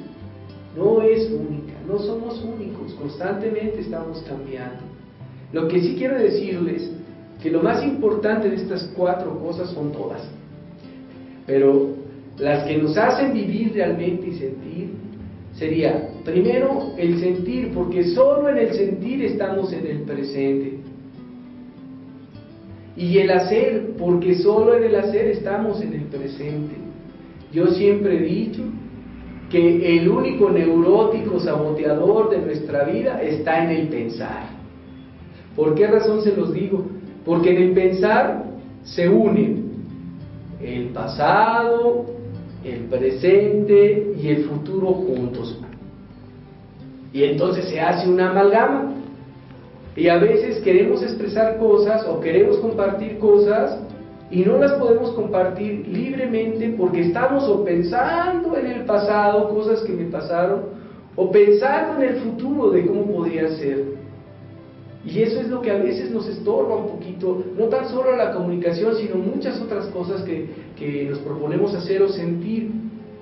No 0.76 1.02
es 1.02 1.30
única, 1.32 1.74
no 1.88 1.98
somos 1.98 2.44
únicos, 2.44 2.94
constantemente 2.94 3.82
estamos 3.82 4.24
cambiando. 4.28 4.84
Lo 5.52 5.68
que 5.68 5.82
sí 5.82 5.96
quiero 5.98 6.18
decirles 6.20 6.92
que 7.42 7.50
lo 7.50 7.62
más 7.64 7.84
importante 7.84 8.50
de 8.50 8.58
estas 8.58 8.84
cuatro 8.96 9.40
cosas 9.40 9.70
son 9.72 9.92
todas. 9.92 10.22
Pero 11.46 11.96
las 12.38 12.66
que 12.66 12.78
nos 12.78 12.98
hacen 12.98 13.34
vivir 13.34 13.74
realmente 13.74 14.28
y 14.28 14.34
sentir 14.34 14.90
sería, 15.54 16.10
primero, 16.24 16.94
el 16.98 17.20
sentir, 17.20 17.74
porque 17.74 18.04
solo 18.10 18.50
en 18.50 18.58
el 18.58 18.74
sentir 18.74 19.24
estamos 19.26 19.74
en 19.74 19.88
el 19.88 20.02
presente. 20.02 20.77
Y 22.98 23.20
el 23.20 23.30
hacer, 23.30 23.92
porque 23.98 24.36
solo 24.36 24.76
en 24.76 24.84
el 24.86 24.96
hacer 24.96 25.28
estamos 25.28 25.80
en 25.82 25.94
el 25.94 26.02
presente. 26.06 26.76
Yo 27.54 27.68
siempre 27.68 28.18
he 28.18 28.22
dicho 28.22 28.64
que 29.52 29.98
el 29.98 30.10
único 30.10 30.50
neurótico 30.50 31.40
saboteador 31.40 32.32
de 32.32 32.40
nuestra 32.40 32.84
vida 32.86 33.22
está 33.22 33.64
en 33.64 33.70
el 33.70 33.88
pensar. 33.88 34.50
¿Por 35.56 35.76
qué 35.76 35.88
razón 35.88 36.22
se 36.24 36.36
los 36.36 36.52
digo? 36.54 36.86
Porque 37.24 37.52
en 37.52 37.64
el 37.64 37.72
pensar 37.74 38.46
se 38.84 39.08
unen 39.08 39.68
el 40.62 40.88
pasado, 40.88 42.06
el 42.64 42.82
presente 42.86 44.14
y 44.20 44.28
el 44.30 44.46
futuro 44.46 44.88
juntos. 44.88 45.60
Y 47.14 47.24
entonces 47.24 47.70
se 47.70 47.80
hace 47.80 48.10
una 48.10 48.32
amalgama. 48.32 48.94
Y 49.98 50.10
a 50.10 50.18
veces 50.20 50.62
queremos 50.64 51.02
expresar 51.02 51.58
cosas 51.58 52.06
o 52.08 52.20
queremos 52.20 52.58
compartir 52.58 53.18
cosas 53.18 53.80
y 54.30 54.42
no 54.42 54.60
las 54.60 54.74
podemos 54.74 55.12
compartir 55.12 55.88
libremente 55.88 56.70
porque 56.78 57.02
estamos 57.02 57.46
o 57.46 57.64
pensando 57.64 58.56
en 58.56 58.68
el 58.68 58.86
pasado, 58.86 59.50
cosas 59.50 59.82
que 59.82 59.94
me 59.94 60.06
pasaron, 60.06 60.66
o 61.16 61.32
pensando 61.32 62.04
en 62.04 62.10
el 62.10 62.16
futuro 62.22 62.70
de 62.70 62.86
cómo 62.86 63.08
podría 63.08 63.50
ser. 63.58 63.98
Y 65.04 65.22
eso 65.24 65.40
es 65.40 65.48
lo 65.48 65.62
que 65.62 65.72
a 65.72 65.78
veces 65.78 66.12
nos 66.12 66.28
estorba 66.28 66.76
un 66.76 66.90
poquito, 66.90 67.44
no 67.58 67.66
tan 67.66 67.90
solo 67.90 68.16
la 68.16 68.34
comunicación, 68.34 68.96
sino 68.98 69.16
muchas 69.16 69.60
otras 69.60 69.88
cosas 69.88 70.22
que, 70.22 70.46
que 70.78 71.06
nos 71.10 71.20
proponemos 71.20 71.74
hacer 71.74 72.04
o 72.04 72.10
sentir 72.10 72.70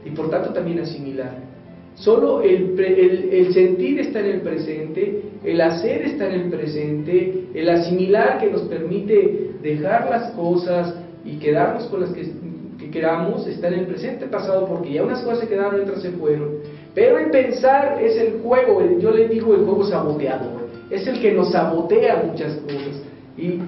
y 0.03 0.10
por 0.10 0.29
tanto 0.29 0.51
también 0.51 0.79
asimilar. 0.79 1.38
Solo 1.96 2.41
el, 2.41 2.77
el, 2.77 3.53
sentir 3.53 4.00
está 4.01 4.20
en 4.20 4.25
el 4.25 4.41
presente, 4.41 5.22
el 5.45 5.61
hacer 5.61 6.01
está 6.03 6.27
en 6.27 6.41
el 6.41 6.49
presente, 6.49 7.47
el 7.53 7.69
asimilar 7.69 8.39
que 8.39 8.49
nos 8.49 8.61
permite 8.63 9.51
dejar 9.61 10.09
las 10.09 10.31
cosas 10.31 10.95
y 11.23 11.37
quedarnos 11.37 11.85
con 11.85 12.01
las 12.01 12.11
que, 12.11 12.31
que 12.79 12.89
queramos 12.91 13.47
está 13.47 13.67
en 13.67 13.75
el 13.75 13.85
presente 13.85 14.25
pasado 14.27 14.67
porque 14.67 14.93
ya 14.93 15.03
unas 15.03 15.21
cosas 15.21 15.39
se 15.39 15.47
quedaron 15.47 15.81
otras 15.81 16.01
se 16.01 16.11
fueron. 16.11 16.55
Pero 16.93 17.19
el 17.19 17.29
pensar 17.29 18.01
es 18.01 18.15
el 18.17 18.41
juego, 18.41 18.81
yo 18.99 19.11
le 19.11 19.27
digo 19.27 19.53
el 19.53 19.65
juego 19.65 19.85
saboteador, 19.85 20.67
es 20.89 21.05
el 21.07 21.19
que 21.19 21.33
nos 21.33 21.51
sabotea 21.51 22.23
muchas 22.25 22.55
cosas. 22.55 23.01
Y 23.37 23.59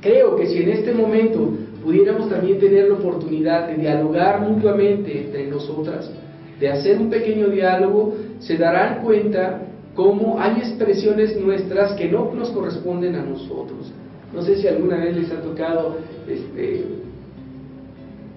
creo 0.00 0.36
que 0.36 0.46
si 0.46 0.62
en 0.62 0.70
este 0.70 0.92
momento 0.92 1.50
pudiéramos 1.84 2.28
también 2.28 2.58
tener 2.58 2.88
la 2.88 2.94
oportunidad 2.94 3.68
de 3.68 3.76
dialogar 3.76 4.40
mutuamente 4.40 5.26
entre 5.26 5.46
nosotras, 5.46 6.10
de 6.58 6.68
hacer 6.68 6.98
un 6.98 7.10
pequeño 7.10 7.48
diálogo, 7.48 8.14
se 8.38 8.56
darán 8.56 9.02
cuenta 9.02 9.62
cómo 10.00 10.40
hay 10.40 10.60
expresiones 10.60 11.38
nuestras 11.38 11.92
que 11.92 12.08
no 12.08 12.32
nos 12.32 12.48
corresponden 12.52 13.16
a 13.16 13.22
nosotros. 13.22 13.92
No 14.34 14.40
sé 14.40 14.56
si 14.56 14.66
alguna 14.66 14.96
vez 14.96 15.14
les 15.14 15.30
ha 15.30 15.42
tocado 15.42 15.98
este, 16.26 16.86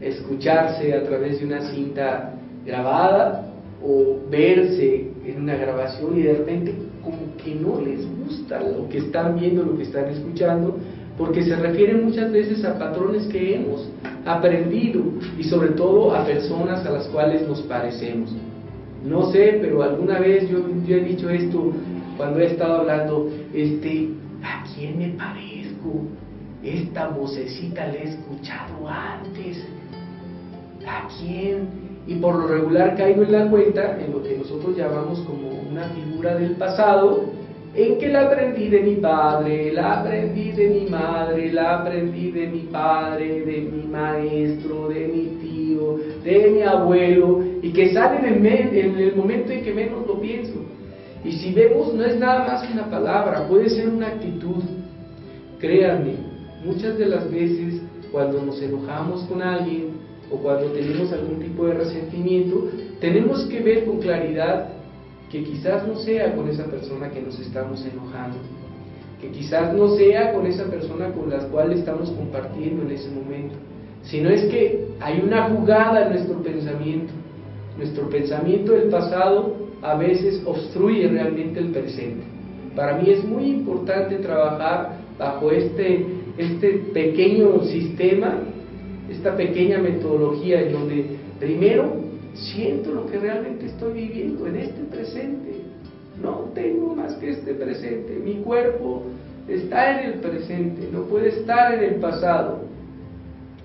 escucharse 0.02 0.94
a 0.94 1.04
través 1.04 1.40
de 1.40 1.46
una 1.46 1.62
cinta 1.72 2.34
grabada 2.66 3.48
o 3.82 4.18
verse 4.30 5.08
en 5.26 5.44
una 5.44 5.56
grabación 5.56 6.20
y 6.20 6.24
de 6.24 6.34
repente 6.34 6.74
como 7.02 7.38
que 7.42 7.56
no 7.56 7.80
les 7.80 8.06
gusta 8.18 8.60
lo 8.60 8.90
que 8.90 8.98
están 8.98 9.40
viendo, 9.40 9.64
lo 9.64 9.78
que 9.78 9.84
están 9.84 10.10
escuchando, 10.10 10.76
porque 11.18 11.44
se 11.44 11.56
refieren 11.56 12.04
muchas 12.04 12.30
veces 12.30 12.66
a 12.66 12.78
patrones 12.78 13.26
que 13.28 13.56
hemos 13.56 13.88
aprendido 14.26 15.02
y 15.40 15.46
sobre 15.46 15.70
todo 15.70 16.14
a 16.14 16.26
personas 16.26 16.86
a 16.86 16.92
las 16.92 17.08
cuales 17.08 17.48
nos 17.48 17.62
parecemos. 17.62 18.36
No 19.04 19.32
sé, 19.32 19.60
pero 19.62 19.84
alguna 19.84 20.20
vez 20.20 20.50
yo, 20.50 20.60
he 20.88 21.00
dicho 21.02 21.30
esto 21.30 21.74
cuando 22.18 22.40
he 22.40 22.46
estado 22.46 22.82
hablando, 22.82 23.30
este, 23.54 24.10
¿a 24.42 24.64
quién 24.74 24.98
me 24.98 25.10
parezco? 25.10 26.04
Esta 26.64 27.10
vocecita 27.10 27.88
la 27.88 27.96
he 27.96 28.04
escuchado 28.10 28.88
antes. 28.88 29.62
¿A 30.88 31.08
quién? 31.20 31.68
Y 32.08 32.16
por 32.16 32.36
lo 32.36 32.48
regular 32.48 32.96
caigo 32.96 33.24
en 33.24 33.32
la 33.32 33.50
cuenta 33.50 34.00
en 34.00 34.14
lo 34.14 34.24
que 34.24 34.38
nosotros 34.38 34.76
llamamos 34.78 35.20
como 35.22 35.50
una 35.50 35.84
figura 35.90 36.36
del 36.36 36.52
pasado, 36.52 37.26
en 37.76 37.98
que 37.98 38.08
la 38.08 38.28
aprendí 38.28 38.70
de 38.70 38.82
mi 38.82 38.96
padre, 38.96 39.74
la 39.74 40.00
aprendí 40.00 40.52
de 40.52 40.70
mi 40.70 40.90
madre, 40.90 41.52
la 41.52 41.80
aprendí 41.80 42.32
de 42.32 42.48
mi 42.48 42.60
padre, 42.72 43.42
de 43.42 43.62
mi 43.62 43.88
maestro, 43.88 44.90
de 44.90 45.08
mi 45.08 45.24
tío, 45.42 45.53
de 46.24 46.50
mi 46.52 46.62
abuelo, 46.62 47.44
y 47.62 47.72
que 47.72 47.94
sale 47.94 48.28
en 48.28 48.46
el, 48.46 48.78
en 48.78 48.98
el 48.98 49.16
momento 49.16 49.52
en 49.52 49.64
que 49.64 49.74
menos 49.74 50.08
lo 50.08 50.20
pienso. 50.20 50.54
Y 51.24 51.32
si 51.32 51.54
vemos, 51.54 51.94
no 51.94 52.04
es 52.04 52.18
nada 52.20 52.46
más 52.46 52.70
una 52.72 52.90
palabra, 52.90 53.48
puede 53.48 53.70
ser 53.70 53.88
una 53.90 54.08
actitud. 54.08 54.64
Créanme, 55.60 56.16
muchas 56.66 56.98
de 56.98 57.06
las 57.06 57.30
veces 57.32 57.82
cuando 58.12 58.42
nos 58.42 58.62
enojamos 58.62 59.24
con 59.24 59.42
alguien 59.42 59.94
o 60.32 60.38
cuando 60.38 60.68
tenemos 60.68 61.12
algún 61.14 61.40
tipo 61.40 61.66
de 61.66 61.74
resentimiento, 61.74 62.70
tenemos 63.00 63.46
que 63.46 63.60
ver 63.62 63.86
con 63.86 64.00
claridad 64.00 64.70
que 65.30 65.44
quizás 65.44 65.88
no 65.88 65.96
sea 65.96 66.36
con 66.36 66.48
esa 66.48 66.66
persona 66.66 67.10
que 67.10 67.22
nos 67.22 67.40
estamos 67.40 67.84
enojando, 67.86 68.38
que 69.20 69.30
quizás 69.30 69.74
no 69.74 69.96
sea 69.96 70.34
con 70.34 70.46
esa 70.46 70.66
persona 70.66 71.12
con 71.12 71.30
la 71.30 71.40
cual 71.48 71.72
estamos 71.74 72.12
compartiendo 72.12 72.84
en 72.84 72.92
ese 72.92 73.10
momento, 73.10 73.56
sino 74.04 74.30
es 74.30 74.44
que 74.46 74.88
hay 75.00 75.22
una 75.24 75.50
jugada 75.50 76.06
en 76.06 76.14
nuestro 76.14 76.42
pensamiento. 76.42 77.14
Nuestro 77.78 78.10
pensamiento 78.10 78.74
del 78.74 78.90
pasado 78.90 79.56
a 79.82 79.96
veces 79.96 80.42
obstruye 80.46 81.08
realmente 81.08 81.60
el 81.60 81.68
presente. 81.72 82.24
Para 82.76 82.98
mí 82.98 83.10
es 83.10 83.24
muy 83.24 83.46
importante 83.46 84.18
trabajar 84.18 84.98
bajo 85.18 85.52
este, 85.52 86.06
este 86.38 86.70
pequeño 86.94 87.64
sistema, 87.64 88.40
esta 89.10 89.36
pequeña 89.36 89.78
metodología 89.80 90.62
en 90.62 90.74
donde 90.74 91.06
primero 91.40 92.04
siento 92.34 92.94
lo 92.94 93.06
que 93.08 93.20
realmente 93.20 93.68
estoy 93.68 93.94
viviendo 93.94 94.48
en 94.48 94.56
este 94.58 94.82
presente. 94.84 95.62
No 96.22 96.52
tengo 96.54 96.96
más 96.96 97.14
que 97.16 97.32
este 97.32 97.54
presente. 97.54 98.20
Mi 98.24 98.36
cuerpo 98.36 99.04
está 99.48 100.00
en 100.00 100.14
el 100.14 100.20
presente, 100.20 100.88
no 100.92 101.04
puede 101.04 101.30
estar 101.30 101.74
en 101.74 101.94
el 101.94 101.96
pasado. 102.00 102.73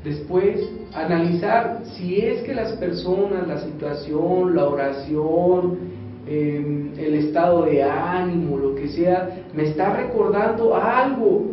Después, 0.08 0.66
analizar 0.94 1.82
si 1.92 2.18
es 2.18 2.42
que 2.42 2.54
las 2.54 2.72
personas, 2.72 3.46
la 3.46 3.58
situación, 3.58 4.56
la 4.56 4.66
oración, 4.66 5.78
em, 6.26 6.92
el 6.96 7.14
estado 7.14 7.66
de 7.66 7.82
ánimo, 7.82 8.56
lo 8.56 8.74
que 8.74 8.88
sea, 8.88 9.28
me 9.54 9.64
está 9.64 9.94
recordando 9.94 10.74
algo 10.74 11.50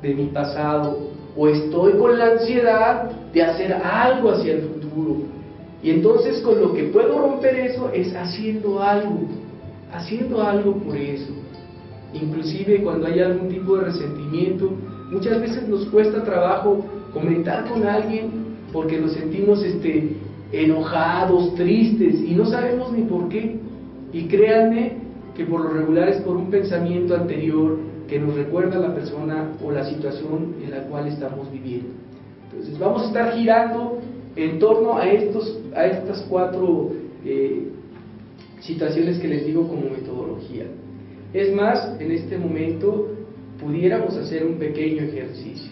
de 0.00 0.14
mi 0.14 0.26
pasado 0.26 0.96
o 1.36 1.48
estoy 1.48 1.94
con 1.94 2.16
la 2.16 2.26
ansiedad 2.32 3.10
de 3.32 3.42
hacer 3.42 3.72
algo 3.72 4.30
hacia 4.30 4.54
el 4.54 4.62
futuro 4.62 5.16
y 5.82 5.90
entonces 5.90 6.40
con 6.42 6.60
lo 6.60 6.72
que 6.72 6.84
puedo 6.84 7.18
romper 7.18 7.56
eso 7.56 7.90
es 7.92 8.14
haciendo 8.14 8.80
algo, 8.80 9.22
haciendo 9.92 10.40
algo 10.40 10.74
por 10.74 10.96
eso. 10.96 11.32
Inclusive 12.14 12.80
cuando 12.84 13.08
hay 13.08 13.18
algún 13.18 13.48
tipo 13.48 13.76
de 13.76 13.86
resentimiento, 13.86 14.70
muchas 15.10 15.40
veces 15.40 15.66
nos 15.66 15.86
cuesta 15.86 16.22
trabajo 16.22 16.84
comentar 17.12 17.68
con 17.68 17.86
alguien 17.86 18.30
porque 18.72 18.98
nos 18.98 19.12
sentimos 19.12 19.62
este, 19.62 20.16
enojados, 20.52 21.54
tristes 21.54 22.20
y 22.20 22.34
no 22.34 22.46
sabemos 22.46 22.92
ni 22.92 23.02
por 23.02 23.28
qué. 23.28 23.56
Y 24.12 24.24
créanme 24.24 24.92
que 25.36 25.44
por 25.44 25.60
lo 25.62 25.70
regular 25.70 26.08
es 26.08 26.20
por 26.22 26.36
un 26.36 26.50
pensamiento 26.50 27.14
anterior 27.14 27.78
que 28.08 28.18
nos 28.18 28.34
recuerda 28.34 28.76
a 28.76 28.80
la 28.80 28.94
persona 28.94 29.52
o 29.64 29.70
la 29.70 29.84
situación 29.84 30.56
en 30.62 30.70
la 30.70 30.82
cual 30.84 31.08
estamos 31.08 31.50
viviendo. 31.50 31.88
Entonces 32.50 32.78
vamos 32.78 33.02
a 33.02 33.06
estar 33.06 33.32
girando 33.32 33.98
en 34.36 34.58
torno 34.58 34.96
a, 34.98 35.08
estos, 35.08 35.58
a 35.74 35.86
estas 35.86 36.22
cuatro 36.28 36.90
eh, 37.24 37.68
situaciones 38.60 39.18
que 39.18 39.28
les 39.28 39.46
digo 39.46 39.66
como 39.66 39.90
metodología. 39.90 40.64
Es 41.32 41.54
más, 41.54 41.98
en 41.98 42.12
este 42.12 42.36
momento 42.36 43.08
pudiéramos 43.58 44.16
hacer 44.16 44.44
un 44.44 44.56
pequeño 44.56 45.02
ejercicio, 45.04 45.71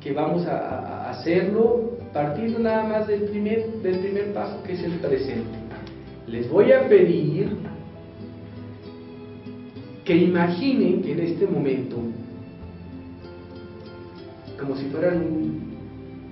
que 0.00 0.12
vamos 0.12 0.46
a, 0.46 1.10
hacerlo 1.10 1.98
partiendo 2.12 2.58
nada 2.58 2.84
más 2.84 3.06
del 3.08 3.22
primer, 3.22 3.66
del 3.82 3.98
primer 3.98 4.32
paso 4.32 4.62
que 4.62 4.74
es 4.74 4.82
el 4.82 4.92
presente. 4.92 5.58
Les 6.26 6.48
voy 6.50 6.72
a 6.72 6.88
pedir 6.88 7.56
que 10.04 10.16
imaginen 10.16 11.02
que 11.02 11.12
en 11.12 11.20
este 11.20 11.46
momento, 11.46 11.96
como 14.58 14.76
si 14.76 14.86
fueran 14.86 15.68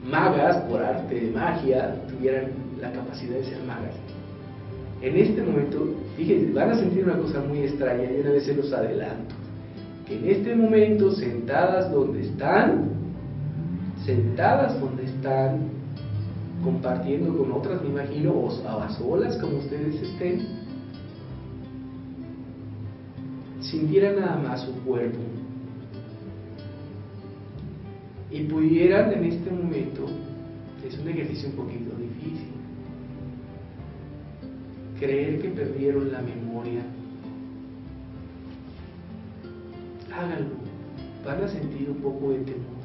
magas 0.08 0.56
por 0.68 0.82
arte 0.82 1.14
de 1.14 1.30
magia 1.30 1.96
tuvieran 2.08 2.52
la 2.80 2.92
capacidad 2.92 3.36
de 3.36 3.44
ser 3.44 3.62
magas. 3.64 3.94
En 5.02 5.16
este 5.16 5.42
momento, 5.42 5.94
fíjense, 6.16 6.52
van 6.52 6.70
a 6.70 6.74
sentir 6.76 7.04
una 7.04 7.18
cosa 7.18 7.40
muy 7.40 7.60
extraña 7.60 8.10
y 8.10 8.20
una 8.20 8.30
vez 8.30 8.44
se 8.44 8.54
los 8.54 8.72
adelanto, 8.72 9.34
que 10.06 10.16
en 10.16 10.30
este 10.30 10.54
momento 10.54 11.10
sentadas 11.12 11.92
donde 11.92 12.22
están, 12.22 12.95
sentadas 14.06 14.80
donde 14.80 15.04
están, 15.04 15.68
compartiendo 16.62 17.36
con 17.36 17.52
otras, 17.52 17.82
me 17.82 17.88
imagino, 17.88 18.32
o 18.32 18.48
a 18.68 18.88
solas 18.90 19.36
como 19.36 19.58
ustedes 19.58 20.00
estén, 20.00 20.46
sintieran 23.60 24.20
nada 24.20 24.36
más 24.38 24.62
su 24.62 24.72
cuerpo, 24.84 25.18
y 28.30 28.44
pudieran 28.44 29.12
en 29.12 29.24
este 29.24 29.50
momento, 29.50 30.06
es 30.86 30.96
un 30.98 31.08
ejercicio 31.08 31.48
un 31.50 31.56
poquito 31.56 31.90
difícil, 31.96 32.48
creer 35.00 35.42
que 35.42 35.48
perdieron 35.48 36.12
la 36.12 36.20
memoria, 36.20 36.82
háganlo, 40.14 40.56
van 41.24 41.42
a 41.42 41.48
sentir 41.48 41.90
un 41.90 41.96
poco 41.96 42.30
de 42.30 42.38
temor, 42.38 42.75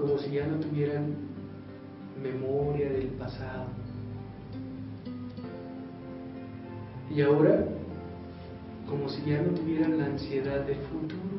como 0.00 0.18
si 0.18 0.30
ya 0.30 0.46
no 0.46 0.56
tuvieran 0.56 1.14
memoria 2.22 2.90
del 2.90 3.08
pasado. 3.08 3.66
Y 7.14 7.22
ahora, 7.22 7.66
como 8.88 9.08
si 9.08 9.22
ya 9.28 9.42
no 9.42 9.52
tuvieran 9.52 9.98
la 9.98 10.06
ansiedad 10.06 10.64
del 10.64 10.78
futuro. 10.78 11.38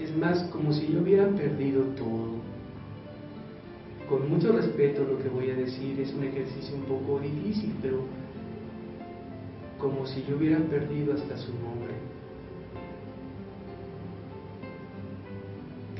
Es 0.00 0.16
más, 0.16 0.44
como 0.44 0.72
si 0.72 0.92
ya 0.92 1.00
hubieran 1.00 1.34
perdido 1.34 1.82
todo. 1.96 2.40
Con 4.08 4.28
mucho 4.28 4.52
respeto 4.52 5.04
lo 5.04 5.18
que 5.22 5.28
voy 5.28 5.50
a 5.50 5.54
decir 5.54 6.00
es 6.00 6.12
un 6.12 6.24
ejercicio 6.24 6.76
un 6.76 6.82
poco 6.82 7.20
difícil, 7.20 7.74
pero 7.80 8.00
como 9.78 10.06
si 10.06 10.24
yo 10.28 10.36
hubieran 10.36 10.64
perdido 10.64 11.14
hasta 11.14 11.36
su 11.36 11.52
nombre. 11.52 11.94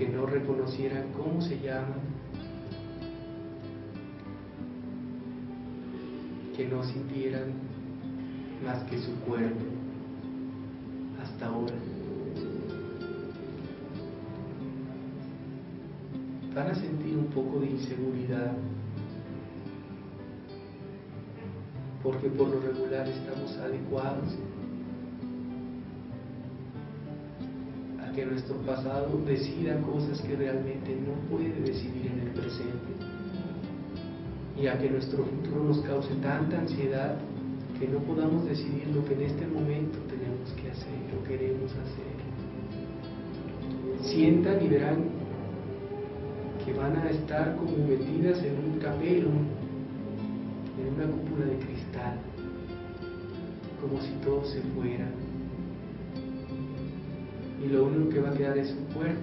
Que 0.03 0.09
no 0.09 0.27
reconocieran 0.27 1.13
cómo 1.17 1.41
se 1.41 1.61
llaman, 1.61 2.01
que 6.57 6.67
no 6.67 6.83
sintieran 6.83 7.53
más 8.67 8.83
que 8.91 8.99
su 8.99 9.15
cuerpo 9.21 9.65
hasta 11.23 11.47
ahora. 11.47 11.75
Van 16.53 16.67
a 16.67 16.75
sentir 16.75 17.17
un 17.17 17.27
poco 17.27 17.61
de 17.61 17.67
inseguridad 17.67 18.55
porque 22.03 22.29
por 22.29 22.49
lo 22.49 22.59
regular 22.59 23.09
estamos 23.09 23.57
adecuados 23.59 24.37
que 28.23 28.31
nuestro 28.31 28.55
pasado 28.59 29.21
decida 29.27 29.81
cosas 29.83 30.21
que 30.23 30.37
realmente 30.37 30.95
no 30.95 31.13
puede 31.29 31.61
decidir 31.61 32.07
en 32.07 32.21
el 32.21 32.29
presente 32.29 32.93
y 34.57 34.69
a 34.69 34.79
que 34.79 34.91
nuestro 34.91 35.25
futuro 35.25 35.65
nos 35.65 35.81
cause 35.81 36.15
tanta 36.23 36.61
ansiedad 36.61 37.17
que 37.81 37.89
no 37.89 37.99
podamos 37.99 38.45
decidir 38.45 38.87
lo 38.95 39.05
que 39.05 39.15
en 39.15 39.23
este 39.23 39.45
momento 39.49 39.99
tenemos 40.09 40.53
que 40.53 40.71
hacer 40.71 41.03
o 41.19 41.25
queremos 41.27 41.73
hacer. 41.73 42.15
Sientan 44.03 44.65
y 44.65 44.69
verán 44.69 44.99
que 46.65 46.73
van 46.75 46.97
a 46.99 47.11
estar 47.11 47.57
como 47.57 47.77
metidas 47.89 48.39
en 48.45 48.55
un 48.55 48.79
capelo, 48.79 49.31
en 50.79 50.95
una 50.95 51.11
cúpula 51.11 51.47
de 51.47 51.57
cristal, 51.57 52.19
como 53.81 54.01
si 54.01 54.13
todo 54.25 54.45
se 54.45 54.61
fuera. 54.61 55.09
Y 57.65 57.69
lo 57.69 57.85
único 57.85 58.11
que 58.11 58.21
va 58.21 58.31
a 58.31 58.35
quedar 58.35 58.59
es 58.59 58.69
su 58.69 58.95
cuerpo. 58.95 59.21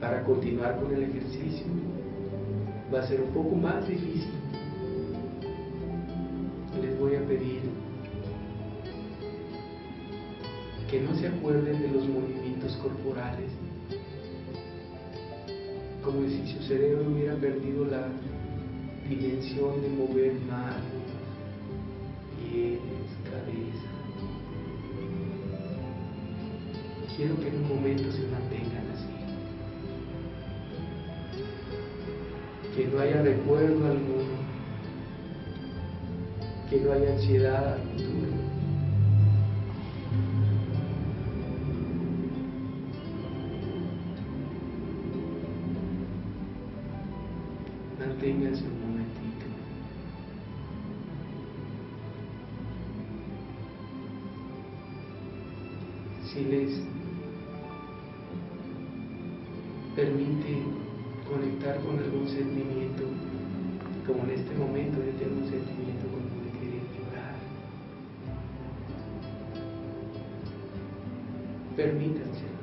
Para 0.00 0.22
continuar 0.24 0.80
con 0.80 0.94
el 0.94 1.02
ejercicio 1.02 1.66
va 2.92 3.00
a 3.00 3.06
ser 3.06 3.20
un 3.20 3.30
poco 3.32 3.54
más 3.56 3.86
difícil. 3.88 4.32
Les 6.80 6.98
voy 6.98 7.16
a 7.16 7.26
pedir 7.26 7.60
que 10.90 11.00
no 11.00 11.14
se 11.16 11.26
acuerden 11.26 11.80
de 11.80 11.88
los 11.88 12.06
movimientos 12.08 12.76
corporales, 12.76 13.50
como 16.04 16.28
si 16.28 16.46
su 16.52 16.62
cerebro 16.62 17.10
hubiera 17.10 17.34
perdido 17.34 17.86
la 17.86 18.08
dimensión 19.08 19.80
de 19.82 19.88
mover 19.88 20.34
manos, 20.48 20.93
Quiero 27.16 27.38
que 27.38 27.48
en 27.48 27.56
un 27.56 27.68
momento 27.68 28.10
se 28.10 28.26
mantengan 28.26 28.90
así. 28.92 29.06
Que 32.74 32.88
no 32.88 33.00
haya 33.00 33.22
recuerdo 33.22 33.86
alguno 33.86 34.44
que 36.68 36.80
no 36.80 36.92
haya 36.92 37.12
ansiedad 37.12 37.74
al 37.74 38.43
permite 59.94 60.62
conectar 61.28 61.78
con 61.80 61.98
algún 61.98 62.28
sentimiento, 62.28 63.04
como 64.06 64.24
en 64.24 64.30
este 64.30 64.54
momento 64.54 64.98
yo 64.98 65.12
tengo 65.12 65.36
un 65.36 65.48
sentimiento 65.48 66.06
como 66.08 66.44
de 66.44 66.50
querer 66.58 66.82
llorar. 66.98 67.34
Permítanse. 71.76 72.53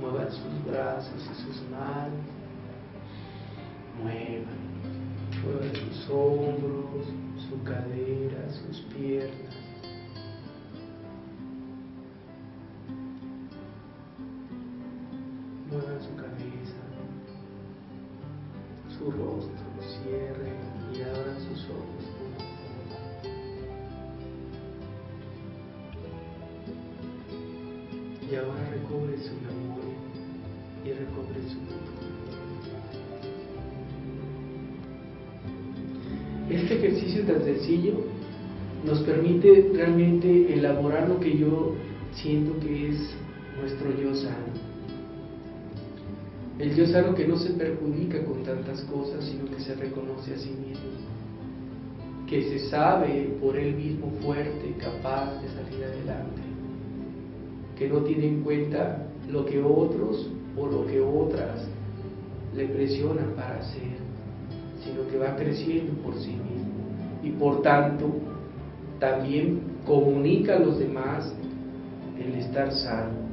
Muevan 0.00 0.30
sus 0.30 0.64
brazos 0.70 1.30
y 1.30 1.42
sus 1.42 1.62
manos. 1.70 2.12
Muevan. 4.02 4.64
Muevan 5.42 5.74
sus 5.74 6.10
hombros, 6.10 7.06
su 7.48 7.62
cadera, 7.62 8.50
sus 8.50 8.80
piernas. 8.92 9.63
Yo 41.38 41.74
siento 42.12 42.58
que 42.60 42.90
es 42.90 43.14
nuestro 43.60 43.90
yo 44.00 44.14
sano. 44.14 44.74
El 46.58 46.74
yo 46.74 46.86
sano 46.86 47.14
que 47.14 47.26
no 47.26 47.36
se 47.36 47.50
perjudica 47.50 48.24
con 48.24 48.42
tantas 48.44 48.82
cosas, 48.82 49.24
sino 49.24 49.44
que 49.46 49.60
se 49.60 49.74
reconoce 49.74 50.34
a 50.34 50.38
sí 50.38 50.50
mismo. 50.50 50.84
Que 52.28 52.42
se 52.42 52.70
sabe 52.70 53.36
por 53.40 53.56
él 53.56 53.74
mismo 53.74 54.10
fuerte, 54.22 54.74
capaz 54.78 55.40
de 55.42 55.48
salir 55.48 55.84
adelante. 55.84 56.42
Que 57.76 57.88
no 57.88 57.98
tiene 57.98 58.28
en 58.28 58.42
cuenta 58.42 59.06
lo 59.28 59.44
que 59.46 59.60
otros 59.60 60.30
o 60.56 60.66
lo 60.66 60.86
que 60.86 61.00
otras 61.00 61.66
le 62.54 62.66
presionan 62.66 63.32
para 63.34 63.58
hacer, 63.58 63.96
sino 64.84 65.08
que 65.08 65.18
va 65.18 65.34
creciendo 65.34 65.92
por 66.02 66.14
sí 66.14 66.30
mismo. 66.30 66.72
Y 67.22 67.30
por 67.30 67.62
tanto, 67.62 68.12
también 69.00 69.73
comunica 69.86 70.56
a 70.56 70.58
los 70.58 70.78
demás 70.78 71.32
el 72.18 72.34
estar 72.34 72.72
sano. 72.72 73.24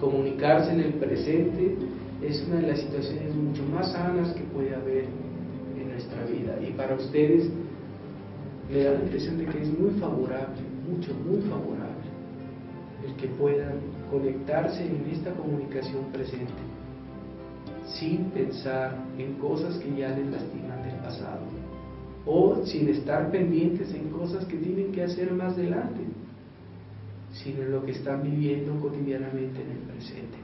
Comunicarse 0.00 0.72
en 0.72 0.80
el 0.80 0.94
presente 0.94 1.76
es 2.22 2.44
una 2.46 2.56
de 2.56 2.68
las 2.68 2.80
situaciones 2.80 3.34
mucho 3.34 3.62
más 3.64 3.92
sanas 3.92 4.32
que 4.34 4.42
puede 4.44 4.74
haber 4.74 5.04
en 5.80 5.88
nuestra 5.88 6.24
vida. 6.24 6.58
Y 6.66 6.72
para 6.72 6.94
ustedes 6.94 7.48
me 8.70 8.82
da 8.82 8.92
la 8.92 9.00
impresión 9.00 9.38
de 9.38 9.46
que 9.46 9.62
es 9.62 9.78
muy 9.78 9.90
favorable, 10.00 10.60
mucho, 10.88 11.12
muy 11.14 11.40
favorable, 11.42 12.04
el 13.06 13.14
que 13.16 13.28
puedan 13.28 13.74
conectarse 14.10 14.84
en 14.84 15.08
esta 15.12 15.32
comunicación 15.32 16.04
presente, 16.12 16.52
sin 17.86 18.30
pensar 18.30 18.96
en 19.18 19.34
cosas 19.34 19.76
que 19.78 19.94
ya 19.94 20.10
les 20.10 20.26
lastiman 20.30 20.82
del 20.82 20.96
pasado, 21.02 21.40
o 22.26 22.64
sin 22.64 22.88
estar 22.88 23.30
pendientes 23.30 23.92
en 23.94 24.08
cosas 24.10 24.44
que 24.46 24.56
tienen 24.56 24.92
que 24.92 25.02
hacer 25.02 25.32
más 25.32 25.54
adelante, 25.54 26.00
sino 27.32 27.62
en 27.62 27.72
lo 27.72 27.84
que 27.84 27.92
están 27.92 28.22
viviendo 28.22 28.78
cotidianamente 28.80 29.60
en 29.62 29.70
el 29.70 29.78
presente. 29.78 30.38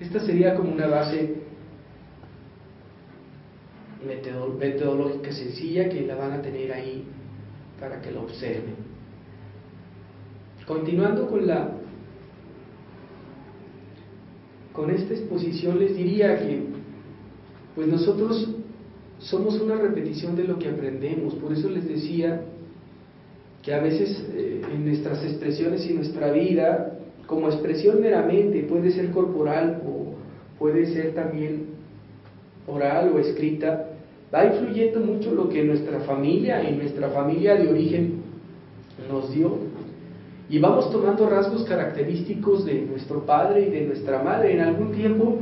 Esta 0.00 0.20
sería 0.20 0.54
como 0.54 0.72
una 0.72 0.86
base 0.86 1.36
metodológica 4.58 5.32
sencilla 5.32 5.88
que 5.88 6.06
la 6.06 6.14
van 6.14 6.32
a 6.32 6.42
tener 6.42 6.72
ahí 6.72 7.04
para 7.80 8.00
que 8.00 8.10
lo 8.10 8.22
observen. 8.22 8.74
Continuando 10.66 11.28
con 11.28 11.46
la 11.46 11.70
con 14.72 14.90
esta 14.90 15.14
exposición 15.14 15.78
les 15.78 15.96
diría 15.96 16.38
que 16.38 16.64
pues 17.74 17.88
nosotros 17.88 18.56
somos 19.18 19.60
una 19.60 19.76
repetición 19.76 20.36
de 20.36 20.44
lo 20.44 20.58
que 20.58 20.68
aprendemos, 20.68 21.34
por 21.34 21.52
eso 21.52 21.68
les 21.68 21.88
decía 21.88 22.42
que 23.62 23.74
a 23.74 23.80
veces 23.80 24.24
eh, 24.34 24.60
en 24.72 24.84
nuestras 24.84 25.24
expresiones 25.24 25.88
y 25.88 25.94
nuestra 25.94 26.30
vida, 26.30 26.98
como 27.26 27.48
expresión 27.48 28.00
meramente, 28.00 28.62
puede 28.62 28.92
ser 28.92 29.10
corporal 29.10 29.82
o 29.86 30.14
puede 30.58 30.86
ser 30.86 31.14
también 31.14 31.66
oral 32.66 33.12
o 33.14 33.18
escrita, 33.18 33.88
va 34.32 34.44
influyendo 34.46 35.00
mucho 35.00 35.32
lo 35.32 35.48
que 35.48 35.64
nuestra 35.64 36.00
familia, 36.00 36.68
y 36.68 36.76
nuestra 36.76 37.10
familia 37.10 37.54
de 37.56 37.68
origen 37.68 38.22
nos 39.10 39.32
dio. 39.32 39.56
Y 40.48 40.58
vamos 40.58 40.90
tomando 40.92 41.28
rasgos 41.28 41.64
característicos 41.64 42.64
de 42.64 42.82
nuestro 42.82 43.26
padre 43.26 43.66
y 43.66 43.70
de 43.70 43.80
nuestra 43.82 44.22
madre. 44.22 44.54
En 44.54 44.60
algún 44.60 44.92
tiempo 44.92 45.38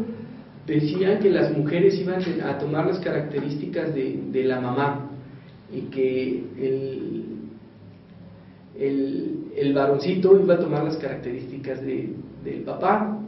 decían 0.67 1.19
que 1.21 1.31
las 1.31 1.57
mujeres 1.57 1.99
iban 1.99 2.23
a 2.43 2.59
tomar 2.59 2.87
las 2.87 2.99
características 3.01 3.95
de, 3.95 4.45
la 4.45 4.61
mamá 4.61 5.11
y 5.73 5.83
que 5.83 6.45
el, 6.59 7.25
el, 9.57 9.73
varoncito 9.75 10.39
iba 10.41 10.55
a 10.55 10.59
tomar 10.59 10.85
las 10.85 10.97
características 10.97 11.83
de, 11.83 12.15
del 12.45 12.63
papá. 12.63 13.21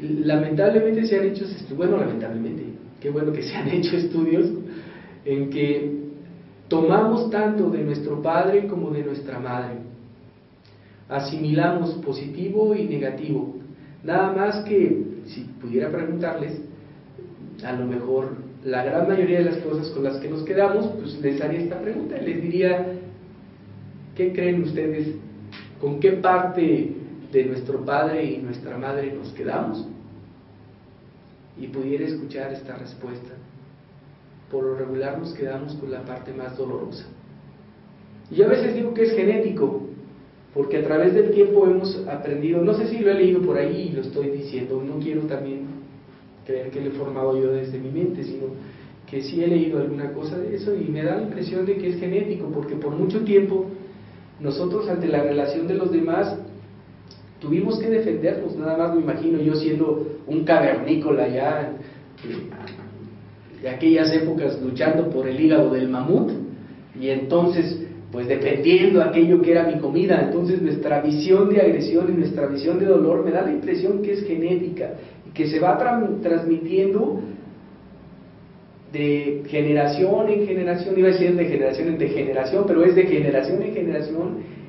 Lamentablemente 0.00 1.06
se 1.06 1.18
han 1.18 1.26
hecho, 1.26 1.44
bueno, 1.76 1.98
lamentablemente, 1.98 2.64
qué 3.00 3.10
bueno 3.10 3.32
que 3.32 3.42
se 3.42 3.54
han 3.54 3.68
hecho 3.72 3.96
estudios 3.96 4.50
en 5.24 5.50
que 5.50 6.04
tomamos 6.68 7.30
tanto 7.30 7.70
de 7.70 7.84
nuestro 7.84 8.22
padre 8.22 8.66
como 8.66 8.90
de 8.90 9.04
nuestra 9.04 9.38
madre. 9.38 9.78
Asimilamos 11.08 11.92
positivo 11.96 12.74
y 12.74 12.84
negativo. 12.84 13.56
Nada 14.02 14.32
más 14.32 14.64
que, 14.64 15.13
si 15.26 15.42
pudiera 15.60 15.90
preguntarles, 15.90 16.60
a 17.64 17.72
lo 17.72 17.86
mejor 17.86 18.36
la 18.64 18.84
gran 18.84 19.08
mayoría 19.08 19.38
de 19.38 19.44
las 19.44 19.58
cosas 19.58 19.88
con 19.88 20.04
las 20.04 20.16
que 20.18 20.28
nos 20.28 20.42
quedamos, 20.42 20.86
pues 20.98 21.20
les 21.20 21.40
haría 21.40 21.60
esta 21.60 21.80
pregunta. 21.80 22.16
Les 22.18 22.42
diría, 22.42 22.86
¿qué 24.14 24.32
creen 24.32 24.62
ustedes? 24.62 25.08
¿Con 25.80 26.00
qué 26.00 26.12
parte 26.12 26.92
de 27.32 27.44
nuestro 27.44 27.84
padre 27.84 28.24
y 28.24 28.38
nuestra 28.38 28.78
madre 28.78 29.12
nos 29.12 29.32
quedamos? 29.32 29.86
y 31.58 31.68
pudiera 31.68 32.04
escuchar 32.04 32.52
esta 32.52 32.76
respuesta. 32.76 33.32
Por 34.50 34.64
lo 34.64 34.76
regular 34.76 35.18
nos 35.18 35.32
quedamos 35.34 35.74
con 35.74 35.90
la 35.90 36.04
parte 36.04 36.32
más 36.32 36.56
dolorosa. 36.56 37.06
Y 38.30 38.42
a 38.42 38.48
veces 38.48 38.74
digo 38.74 38.94
que 38.94 39.04
es 39.04 39.12
genético, 39.12 39.82
porque 40.54 40.78
a 40.78 40.84
través 40.84 41.14
del 41.14 41.32
tiempo 41.32 41.66
hemos 41.66 42.06
aprendido, 42.06 42.62
no 42.62 42.74
sé 42.74 42.86
si 42.86 43.00
lo 43.00 43.10
he 43.10 43.14
leído 43.14 43.42
por 43.42 43.58
ahí 43.58 43.88
y 43.90 43.96
lo 43.96 44.02
estoy 44.02 44.28
diciendo, 44.30 44.80
no 44.86 45.00
quiero 45.02 45.22
también 45.22 45.66
creer 46.46 46.70
que 46.70 46.80
lo 46.80 46.90
he 46.90 46.92
formado 46.92 47.36
yo 47.36 47.52
desde 47.52 47.78
mi 47.78 47.90
mente, 47.90 48.22
sino 48.22 48.46
que 49.10 49.20
sí 49.20 49.42
he 49.42 49.48
leído 49.48 49.80
alguna 49.80 50.12
cosa 50.12 50.38
de 50.38 50.54
eso 50.54 50.72
y 50.74 50.84
me 50.84 51.02
da 51.02 51.16
la 51.16 51.22
impresión 51.22 51.66
de 51.66 51.76
que 51.76 51.88
es 51.88 51.98
genético, 51.98 52.46
porque 52.48 52.76
por 52.76 52.92
mucho 52.92 53.20
tiempo 53.24 53.66
nosotros 54.40 54.88
ante 54.88 55.08
la 55.08 55.22
relación 55.22 55.66
de 55.66 55.74
los 55.74 55.90
demás 55.90 56.36
tuvimos 57.40 57.78
que 57.78 57.90
defendernos, 57.90 58.56
nada 58.56 58.76
más 58.76 58.94
me 58.94 59.02
imagino 59.02 59.40
yo 59.40 59.56
siendo 59.56 60.06
un 60.26 60.44
cavernícola 60.44 61.28
ya 61.28 61.72
de 63.60 63.68
aquellas 63.68 64.12
épocas 64.12 64.60
luchando 64.62 65.10
por 65.10 65.26
el 65.26 65.40
hígado 65.40 65.70
del 65.70 65.88
mamut 65.88 66.30
y 66.98 67.08
entonces 67.08 67.83
pues 68.14 68.28
defendiendo 68.28 69.02
aquello 69.02 69.42
que 69.42 69.50
era 69.50 69.66
mi 69.66 69.80
comida, 69.80 70.22
entonces 70.22 70.62
nuestra 70.62 71.00
visión 71.00 71.52
de 71.52 71.60
agresión 71.60 72.06
y 72.08 72.16
nuestra 72.16 72.46
visión 72.46 72.78
de 72.78 72.86
dolor 72.86 73.24
me 73.24 73.32
da 73.32 73.42
la 73.42 73.50
impresión 73.50 74.02
que 74.02 74.12
es 74.12 74.24
genética 74.24 74.92
y 75.28 75.30
que 75.30 75.48
se 75.48 75.58
va 75.58 75.76
transmitiendo 76.22 77.18
de 78.92 79.42
generación 79.48 80.28
en 80.28 80.46
generación, 80.46 80.96
iba 80.96 81.08
a 81.08 81.10
decir 81.10 81.34
de 81.34 81.44
generación 81.44 81.88
en 81.88 82.08
generación, 82.08 82.64
pero 82.68 82.84
es 82.84 82.94
de 82.94 83.02
generación 83.02 83.60
en 83.62 83.74
generación 83.74 84.28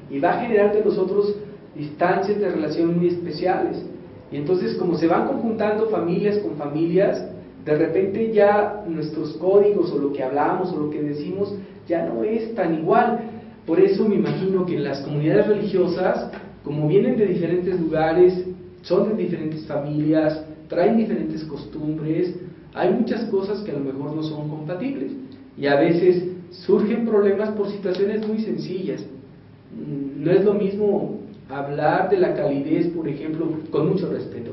y 0.10 0.18
va 0.18 0.32
a 0.32 0.42
generar 0.42 0.74
de 0.74 0.84
nosotros 0.84 1.36
distancias 1.76 2.40
de 2.40 2.50
relación 2.50 2.98
muy 2.98 3.10
especiales. 3.10 3.78
Y 4.32 4.38
entonces 4.38 4.74
como 4.74 4.98
se 4.98 5.06
van 5.06 5.28
conjuntando 5.28 5.90
familias 5.90 6.40
con 6.40 6.56
familias, 6.56 7.24
de 7.64 7.78
repente 7.78 8.32
ya 8.32 8.84
nuestros 8.88 9.34
códigos 9.34 9.92
o 9.92 10.00
lo 10.00 10.12
que 10.14 10.24
hablamos 10.24 10.74
o 10.74 10.80
lo 10.80 10.90
que 10.90 11.04
decimos 11.04 11.54
ya 11.88 12.06
no 12.08 12.24
es 12.24 12.56
tan 12.56 12.74
igual. 12.80 13.20
Por 13.66 13.80
eso 13.80 14.08
me 14.08 14.16
imagino 14.16 14.66
que 14.66 14.78
las 14.78 15.02
comunidades 15.02 15.48
religiosas, 15.48 16.30
como 16.64 16.88
vienen 16.88 17.18
de 17.18 17.26
diferentes 17.26 17.80
lugares, 17.80 18.46
son 18.84 19.10
de 19.10 19.24
diferentes 19.24 19.66
familias, 19.66 20.46
traen 20.68 20.98
diferentes 20.98 21.44
costumbres, 21.46 22.36
hay 22.74 22.94
muchas 22.94 23.24
cosas 23.26 23.62
que 23.62 23.72
a 23.72 23.76
lo 23.76 23.80
mejor 23.80 24.16
no 24.16 24.22
son 24.22 24.50
compatibles. 24.50 25.12
Y 25.58 25.66
a 25.68 25.76
veces 25.76 26.24
surgen 26.52 27.06
problemas 27.06 27.50
por 27.52 27.72
situaciones 27.72 28.28
muy 28.28 28.40
sencillas. 28.40 29.04
Mm, 29.74 30.24
no 30.24 30.32
es 30.32 30.44
lo 30.44 30.54
mismo 30.54 31.20
hablar 31.50 32.10
de 32.10 32.18
la 32.18 32.34
calidez, 32.34 32.88
por 32.88 33.08
ejemplo, 33.08 33.48
con 33.72 33.90
mucho 33.90 34.12
respeto, 34.12 34.52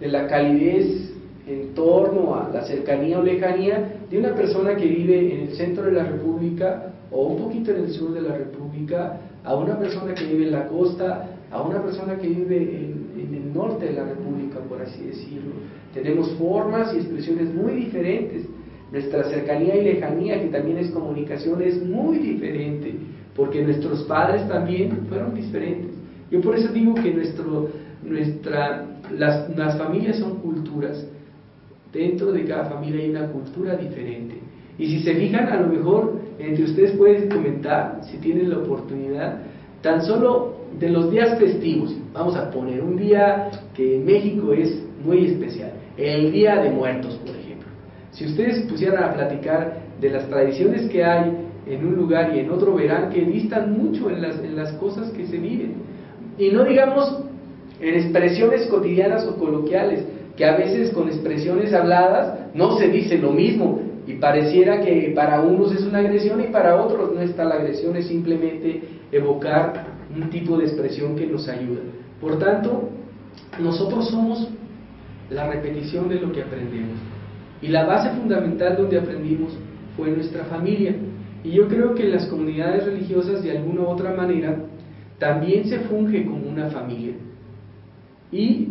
de 0.00 0.08
la 0.08 0.26
calidez 0.26 1.12
en 1.46 1.74
torno 1.74 2.34
a 2.34 2.50
la 2.52 2.64
cercanía 2.64 3.18
o 3.18 3.22
lejanía 3.22 3.98
de 4.10 4.18
una 4.18 4.34
persona 4.34 4.76
que 4.76 4.86
vive 4.86 5.34
en 5.34 5.48
el 5.48 5.56
centro 5.56 5.84
de 5.84 5.92
la 5.92 6.04
República 6.04 6.92
o 7.14 7.28
un 7.28 7.42
poquito 7.44 7.70
en 7.70 7.84
el 7.84 7.90
sur 7.92 8.12
de 8.12 8.22
la 8.22 8.36
República, 8.36 9.20
a 9.44 9.54
una 9.54 9.78
persona 9.78 10.14
que 10.14 10.24
vive 10.24 10.46
en 10.46 10.52
la 10.52 10.66
costa, 10.66 11.28
a 11.50 11.62
una 11.62 11.80
persona 11.80 12.16
que 12.16 12.26
vive 12.26 12.56
en, 12.56 13.12
en 13.16 13.34
el 13.34 13.54
norte 13.54 13.86
de 13.86 13.92
la 13.92 14.04
República, 14.04 14.58
por 14.68 14.82
así 14.82 15.04
decirlo. 15.04 15.52
Tenemos 15.92 16.30
formas 16.32 16.92
y 16.92 16.96
expresiones 16.96 17.54
muy 17.54 17.72
diferentes. 17.74 18.46
Nuestra 18.90 19.24
cercanía 19.24 19.76
y 19.76 19.84
lejanía, 19.84 20.40
que 20.42 20.48
también 20.48 20.78
es 20.78 20.90
comunicación, 20.90 21.62
es 21.62 21.80
muy 21.84 22.18
diferente, 22.18 22.94
porque 23.36 23.62
nuestros 23.62 24.02
padres 24.04 24.48
también 24.48 25.06
fueron 25.08 25.34
diferentes. 25.34 25.92
Yo 26.32 26.40
por 26.40 26.56
eso 26.56 26.72
digo 26.72 26.94
que 26.94 27.12
nuestro, 27.12 27.68
nuestra, 28.02 28.86
las, 29.16 29.56
las 29.56 29.78
familias 29.78 30.16
son 30.16 30.40
culturas. 30.40 31.06
Dentro 31.92 32.32
de 32.32 32.44
cada 32.44 32.64
familia 32.64 33.02
hay 33.02 33.10
una 33.10 33.28
cultura 33.28 33.76
diferente. 33.76 34.34
Y 34.78 34.86
si 34.88 35.00
se 35.04 35.14
fijan, 35.14 35.46
a 35.46 35.60
lo 35.60 35.68
mejor 35.68 36.23
entre 36.38 36.64
ustedes 36.64 36.92
pueden 36.92 37.28
comentar, 37.28 38.00
si 38.10 38.18
tienen 38.18 38.50
la 38.50 38.58
oportunidad, 38.58 39.38
tan 39.82 40.02
solo 40.02 40.54
de 40.78 40.88
los 40.88 41.10
días 41.10 41.38
festivos. 41.38 41.94
Vamos 42.12 42.36
a 42.36 42.50
poner 42.50 42.82
un 42.82 42.96
día 42.96 43.50
que 43.74 43.96
en 43.96 44.04
México 44.04 44.52
es 44.52 44.82
muy 45.04 45.26
especial, 45.26 45.72
el 45.96 46.32
Día 46.32 46.56
de 46.56 46.70
Muertos, 46.70 47.14
por 47.24 47.36
ejemplo. 47.36 47.68
Si 48.10 48.26
ustedes 48.26 48.60
pusieran 48.62 49.04
a 49.04 49.12
platicar 49.12 49.78
de 50.00 50.10
las 50.10 50.28
tradiciones 50.28 50.88
que 50.88 51.04
hay 51.04 51.32
en 51.66 51.86
un 51.86 51.94
lugar 51.96 52.34
y 52.34 52.40
en 52.40 52.50
otro, 52.50 52.74
verán 52.74 53.10
que 53.10 53.24
distan 53.24 53.72
mucho 53.72 54.10
en 54.10 54.22
las, 54.22 54.38
en 54.40 54.56
las 54.56 54.72
cosas 54.72 55.10
que 55.10 55.26
se 55.26 55.38
viven. 55.38 55.74
Y 56.38 56.50
no 56.50 56.64
digamos 56.64 57.24
en 57.80 57.94
expresiones 57.94 58.66
cotidianas 58.66 59.26
o 59.26 59.36
coloquiales, 59.36 60.04
que 60.36 60.44
a 60.44 60.56
veces 60.56 60.90
con 60.90 61.08
expresiones 61.08 61.72
habladas 61.72 62.38
no 62.54 62.76
se 62.76 62.88
dice 62.88 63.18
lo 63.18 63.30
mismo 63.30 63.80
y 64.06 64.14
pareciera 64.14 64.80
que 64.80 65.12
para 65.14 65.40
unos 65.40 65.72
es 65.72 65.82
una 65.82 65.98
agresión 65.98 66.40
y 66.42 66.48
para 66.48 66.80
otros 66.80 67.14
no 67.14 67.20
está 67.20 67.44
la 67.44 67.54
agresión, 67.56 67.96
es 67.96 68.06
simplemente 68.06 68.82
evocar 69.10 69.86
un 70.14 70.28
tipo 70.30 70.58
de 70.58 70.64
expresión 70.64 71.16
que 71.16 71.26
nos 71.26 71.48
ayuda. 71.48 71.80
Por 72.20 72.38
tanto, 72.38 72.90
nosotros 73.60 74.08
somos 74.08 74.48
la 75.30 75.50
repetición 75.50 76.08
de 76.08 76.16
lo 76.16 76.32
que 76.32 76.42
aprendemos. 76.42 76.98
Y 77.62 77.68
la 77.68 77.84
base 77.84 78.10
fundamental 78.10 78.76
donde 78.76 78.98
aprendimos 78.98 79.56
fue 79.96 80.10
nuestra 80.10 80.44
familia. 80.44 80.94
Y 81.42 81.52
yo 81.52 81.68
creo 81.68 81.94
que 81.94 82.04
las 82.04 82.26
comunidades 82.26 82.84
religiosas 82.84 83.42
de 83.42 83.52
alguna 83.52 83.82
u 83.82 83.86
otra 83.86 84.14
manera 84.14 84.56
también 85.18 85.64
se 85.66 85.80
funge 85.80 86.24
como 86.26 86.46
una 86.46 86.68
familia. 86.68 87.14
Y 88.30 88.68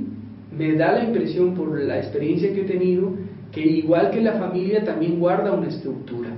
me 0.56 0.76
da 0.76 0.92
la 0.92 1.04
impresión 1.06 1.56
por 1.56 1.80
la 1.80 1.98
experiencia 1.98 2.54
que 2.54 2.62
he 2.62 2.66
tenido 2.66 3.14
que 3.54 3.62
igual 3.62 4.10
que 4.12 4.22
la 4.22 4.34
familia 4.34 4.84
también 4.84 5.20
guarda 5.20 5.54
una 5.54 5.68
estructura. 5.68 6.30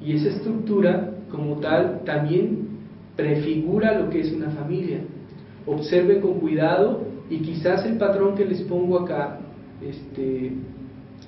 Y 0.00 0.14
esa 0.14 0.28
estructura 0.28 1.10
como 1.30 1.56
tal 1.56 2.02
también 2.04 2.68
prefigura 3.16 3.98
lo 3.98 4.08
que 4.08 4.20
es 4.20 4.32
una 4.32 4.50
familia. 4.50 5.00
Observen 5.66 6.20
con 6.20 6.34
cuidado 6.40 7.02
y 7.28 7.38
quizás 7.38 7.84
el 7.84 7.98
patrón 7.98 8.34
que 8.36 8.44
les 8.44 8.62
pongo 8.62 9.00
acá 9.00 9.40
este, 9.82 10.52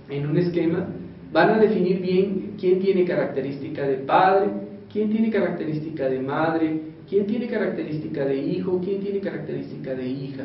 en 0.09 0.27
un 0.27 0.37
esquema 0.39 0.87
van 1.33 1.51
a 1.51 1.59
definir 1.59 2.01
bien 2.01 2.55
quién 2.59 2.79
tiene 2.81 3.05
característica 3.05 3.83
de 3.87 3.97
padre, 3.97 4.51
quién 4.93 5.11
tiene 5.11 5.31
característica 5.31 6.09
de 6.09 6.21
madre, 6.21 6.81
quién 7.09 7.27
tiene 7.27 7.47
característica 7.47 8.25
de 8.25 8.37
hijo, 8.37 8.81
quién 8.85 9.01
tiene 9.01 9.21
característica 9.21 9.95
de 9.95 10.07
hija 10.07 10.45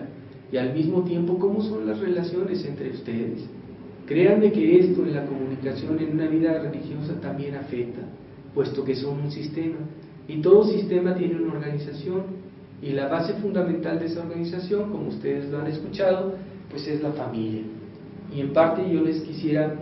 y 0.52 0.58
al 0.58 0.74
mismo 0.74 1.04
tiempo 1.04 1.38
cómo 1.38 1.62
son 1.62 1.86
las 1.86 2.00
relaciones 2.00 2.66
entre 2.66 2.90
ustedes. 2.90 3.48
Créanme 4.08 4.52
que 4.54 4.80
esto 4.80 5.04
en 5.04 5.14
la 5.14 5.26
comunicación 5.26 6.00
en 6.00 6.14
una 6.14 6.28
vida 6.28 6.58
religiosa 6.60 7.20
también 7.22 7.56
afecta, 7.56 8.02
puesto 8.54 8.84
que 8.84 8.96
son 8.96 9.20
un 9.20 9.32
sistema 9.32 9.76
y 10.28 10.42
todo 10.42 10.66
sistema 10.66 11.14
tiene 11.14 11.36
una 11.36 11.54
organización 11.54 12.24
y 12.82 12.92
la 12.92 13.08
base 13.08 13.34
fundamental 13.36 14.00
de 14.00 14.06
esa 14.06 14.22
organización, 14.22 14.92
como 14.92 15.08
ustedes 15.08 15.50
lo 15.50 15.60
han 15.60 15.68
escuchado, 15.68 16.36
pues 16.70 16.88
es 16.88 17.02
la 17.02 17.12
familia. 17.12 17.64
Y 18.34 18.42
en 18.42 18.54
parte 18.54 18.84
yo 18.90 19.02
les 19.02 19.22
quisiera 19.22 19.74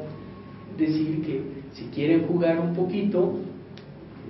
decir 0.78 1.22
que 1.24 1.42
si 1.74 1.86
quieren 1.86 2.26
jugar 2.28 2.60
un 2.60 2.74
poquito, 2.74 3.40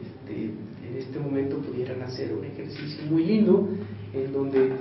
este, 0.01 0.45
en 0.45 0.97
este 0.97 1.19
momento 1.19 1.57
pudieran 1.57 2.01
hacer 2.01 2.33
un 2.33 2.45
ejercicio 2.45 3.05
muy 3.09 3.25
lindo 3.25 3.69
en 4.13 4.31
donde 4.31 4.71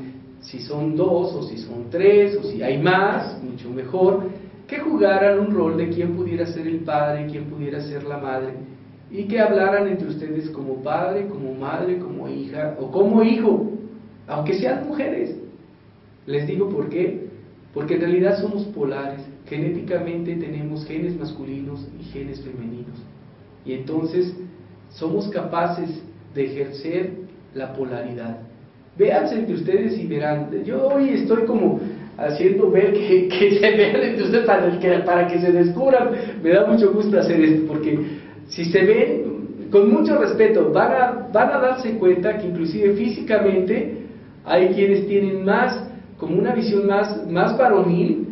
si 0.41 0.61
son 0.61 0.95
dos 0.95 1.35
o 1.35 1.43
si 1.43 1.59
son 1.59 1.91
tres 1.91 2.37
o 2.37 2.45
si 2.45 2.63
hay 2.63 2.81
más, 2.81 3.43
mucho 3.43 3.71
mejor, 3.71 4.29
que 4.67 4.79
jugaran 4.79 5.41
un 5.41 5.55
rol 5.55 5.77
de 5.77 5.89
quién 5.91 6.15
pudiera 6.15 6.47
ser 6.47 6.67
el 6.67 6.81
padre, 6.81 7.27
quién 7.31 7.45
pudiera 7.45 7.81
ser 7.81 8.05
la 8.05 8.19
madre 8.19 8.55
y 9.11 9.25
que 9.25 9.41
hablaran 9.41 9.87
entre 9.87 10.09
ustedes 10.09 10.51
como 10.51 10.83
padre, 10.83 11.29
como 11.29 11.55
madre, 11.55 11.99
como 11.99 12.29
hija 12.29 12.77
o 12.81 12.91
como 12.91 13.23
hijo, 13.23 13.71
aunque 14.27 14.55
sean 14.55 14.87
mujeres. 14.89 15.37
Les 16.27 16.47
digo 16.47 16.69
por 16.71 16.89
qué, 16.89 17.29
porque 17.75 17.95
en 17.95 18.01
realidad 18.01 18.41
somos 18.41 18.65
polares, 18.67 19.21
genéticamente 19.47 20.35
tenemos 20.37 20.87
genes 20.87 21.19
masculinos 21.19 21.87
y 22.01 22.05
genes 22.05 22.41
femeninos. 22.41 22.99
Y 23.65 23.75
entonces 23.75 24.35
somos 24.91 25.29
capaces 25.29 25.91
de 26.35 26.45
ejercer 26.45 27.13
la 27.55 27.73
polaridad. 27.73 28.39
Véanse 28.97 29.39
entre 29.39 29.55
ustedes 29.55 29.99
y 29.99 30.07
verán. 30.07 30.51
Yo 30.65 30.89
hoy 30.89 31.11
estoy 31.11 31.45
como 31.45 31.81
haciendo 32.17 32.71
ver 32.71 32.93
que, 32.93 33.59
se 33.61 33.71
vean 33.71 34.23
ustedes 34.23 34.45
para 34.45 34.79
que, 34.79 34.91
para 35.01 35.27
que 35.27 35.39
se 35.41 35.53
descubran. 35.53 36.11
Me 36.43 36.51
da 36.51 36.67
mucho 36.67 36.93
gusto 36.93 37.19
hacer 37.19 37.41
esto, 37.41 37.67
porque 37.67 37.99
si 38.49 38.65
se 38.67 38.85
ven, 38.85 39.69
con 39.71 39.91
mucho 39.93 40.19
respeto, 40.19 40.71
van 40.73 40.93
a, 40.93 41.29
van 41.33 41.51
a 41.51 41.59
darse 41.59 41.99
cuenta 41.99 42.39
que 42.39 42.47
inclusive 42.47 42.95
físicamente 42.95 44.05
hay 44.45 44.69
quienes 44.69 45.07
tienen 45.07 45.45
más, 45.45 45.89
como 46.19 46.39
una 46.39 46.55
visión 46.55 46.87
más, 46.87 47.27
más 47.29 47.57
varonil 47.59 48.29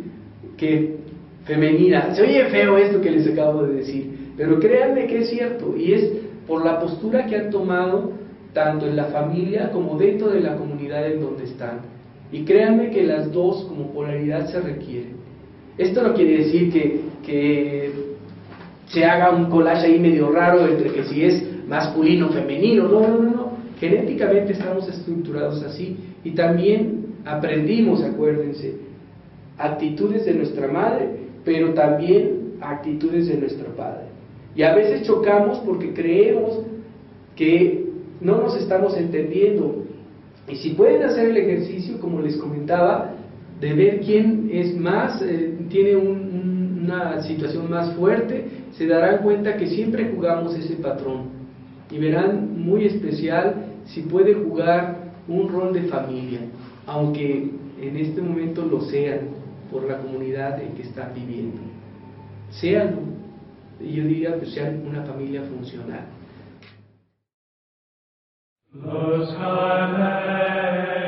que 0.57 0.97
femenina. 1.45 2.15
Se 2.15 2.23
oye 2.23 2.45
feo 2.47 2.79
esto 2.79 3.01
que 3.01 3.11
les 3.11 3.27
acabo 3.27 3.65
de 3.65 3.75
decir, 3.75 4.33
pero 4.37 4.61
créanme 4.61 5.07
que 5.07 5.19
es 5.21 5.31
cierto, 5.31 5.75
y 5.77 5.95
es 5.95 6.13
por 6.47 6.65
la 6.65 6.79
postura 6.79 7.27
que 7.27 7.37
han 7.37 7.51
tomado 7.51 8.13
tanto 8.53 8.87
en 8.87 8.97
la 8.97 9.07
familia 9.07 9.71
como 9.71 9.97
dentro 9.97 10.29
de 10.31 10.41
la 10.41 10.57
comunidad 10.57 11.11
en 11.11 11.21
donde 11.21 11.45
están. 11.45 11.81
Y 12.33 12.45
créanme 12.45 12.91
que 12.91 13.05
las 13.05 13.31
dos 13.31 13.65
como 13.65 13.93
polaridad 13.93 14.51
se 14.51 14.61
requieren. 14.61 15.17
Esto 15.79 16.03
no 16.03 16.15
quiere 16.15 16.39
decir 16.39 16.73
que, 16.73 17.01
que 17.25 17.93
se 18.87 19.05
haga 19.05 19.31
un 19.31 19.47
collage 19.47 19.87
ahí 19.87 20.01
medio 20.01 20.31
raro 20.31 20.67
entre 20.67 20.91
que 20.91 21.05
si 21.05 21.25
es 21.25 21.45
masculino 21.69 22.29
o 22.29 22.33
femenino, 22.33 22.89
no, 22.89 23.01
no, 23.01 23.19
no, 23.19 23.31
no. 23.31 23.53
Genéticamente 23.79 24.53
estamos 24.53 24.89
estructurados 24.89 25.63
así 25.63 25.97
y 26.25 26.31
también 26.33 27.07
aprendimos, 27.25 28.03
acuérdense, 28.03 28.77
actitudes 29.59 30.25
de 30.25 30.35
nuestra 30.35 30.69
madre, 30.69 31.09
pero 31.45 31.75
también 31.75 32.55
actitudes 32.61 33.27
de 33.29 33.37
nuestro 33.37 33.75
padre. 33.75 34.07
Y 34.55 34.63
a 34.63 34.75
veces 34.75 35.07
chocamos 35.07 35.59
porque 35.61 35.93
creemos 35.93 36.61
que 37.35 37.87
no 38.21 38.41
nos 38.41 38.57
estamos 38.57 38.97
entendiendo. 38.97 39.82
Y 40.49 40.57
si 40.57 40.71
pueden 40.71 41.03
hacer 41.03 41.29
el 41.31 41.37
ejercicio, 41.37 42.01
como 42.01 42.21
les 42.21 42.37
comentaba, 42.37 43.15
de 43.61 43.75
ver 43.75 44.01
quién 44.01 44.51
es 44.53 44.77
más, 44.77 45.23
eh, 45.23 45.57
tiene 45.69 45.97
una 45.97 47.23
situación 47.23 47.71
más 47.71 47.95
fuerte, 47.95 48.47
se 48.73 48.87
darán 48.87 49.23
cuenta 49.23 49.57
que 49.57 49.69
siempre 49.69 50.11
jugamos 50.15 50.57
ese 50.57 50.75
patrón. 50.75 51.27
Y 51.91 51.99
verán 51.99 52.61
muy 52.61 52.87
especial 52.87 53.67
si 53.85 54.03
puede 54.03 54.35
jugar 54.35 55.13
un 55.29 55.49
rol 55.49 55.73
de 55.73 55.83
familia, 55.83 56.41
aunque 56.87 57.51
en 57.81 57.97
este 57.97 58.21
momento 58.21 58.65
lo 58.65 58.81
sean 58.81 59.21
por 59.71 59.89
la 59.89 59.99
comunidad 59.99 60.61
en 60.61 60.73
que 60.73 60.83
están 60.83 61.13
viviendo. 61.15 61.61
Sean, 62.51 62.97
yo 63.81 64.05
diría 64.05 64.39
que 64.39 64.47
sean 64.47 64.83
una 64.87 65.03
familia 65.03 65.43
funcional. 65.43 66.07
The 68.75 69.27
sky 69.29 69.85
lay 70.01 71.02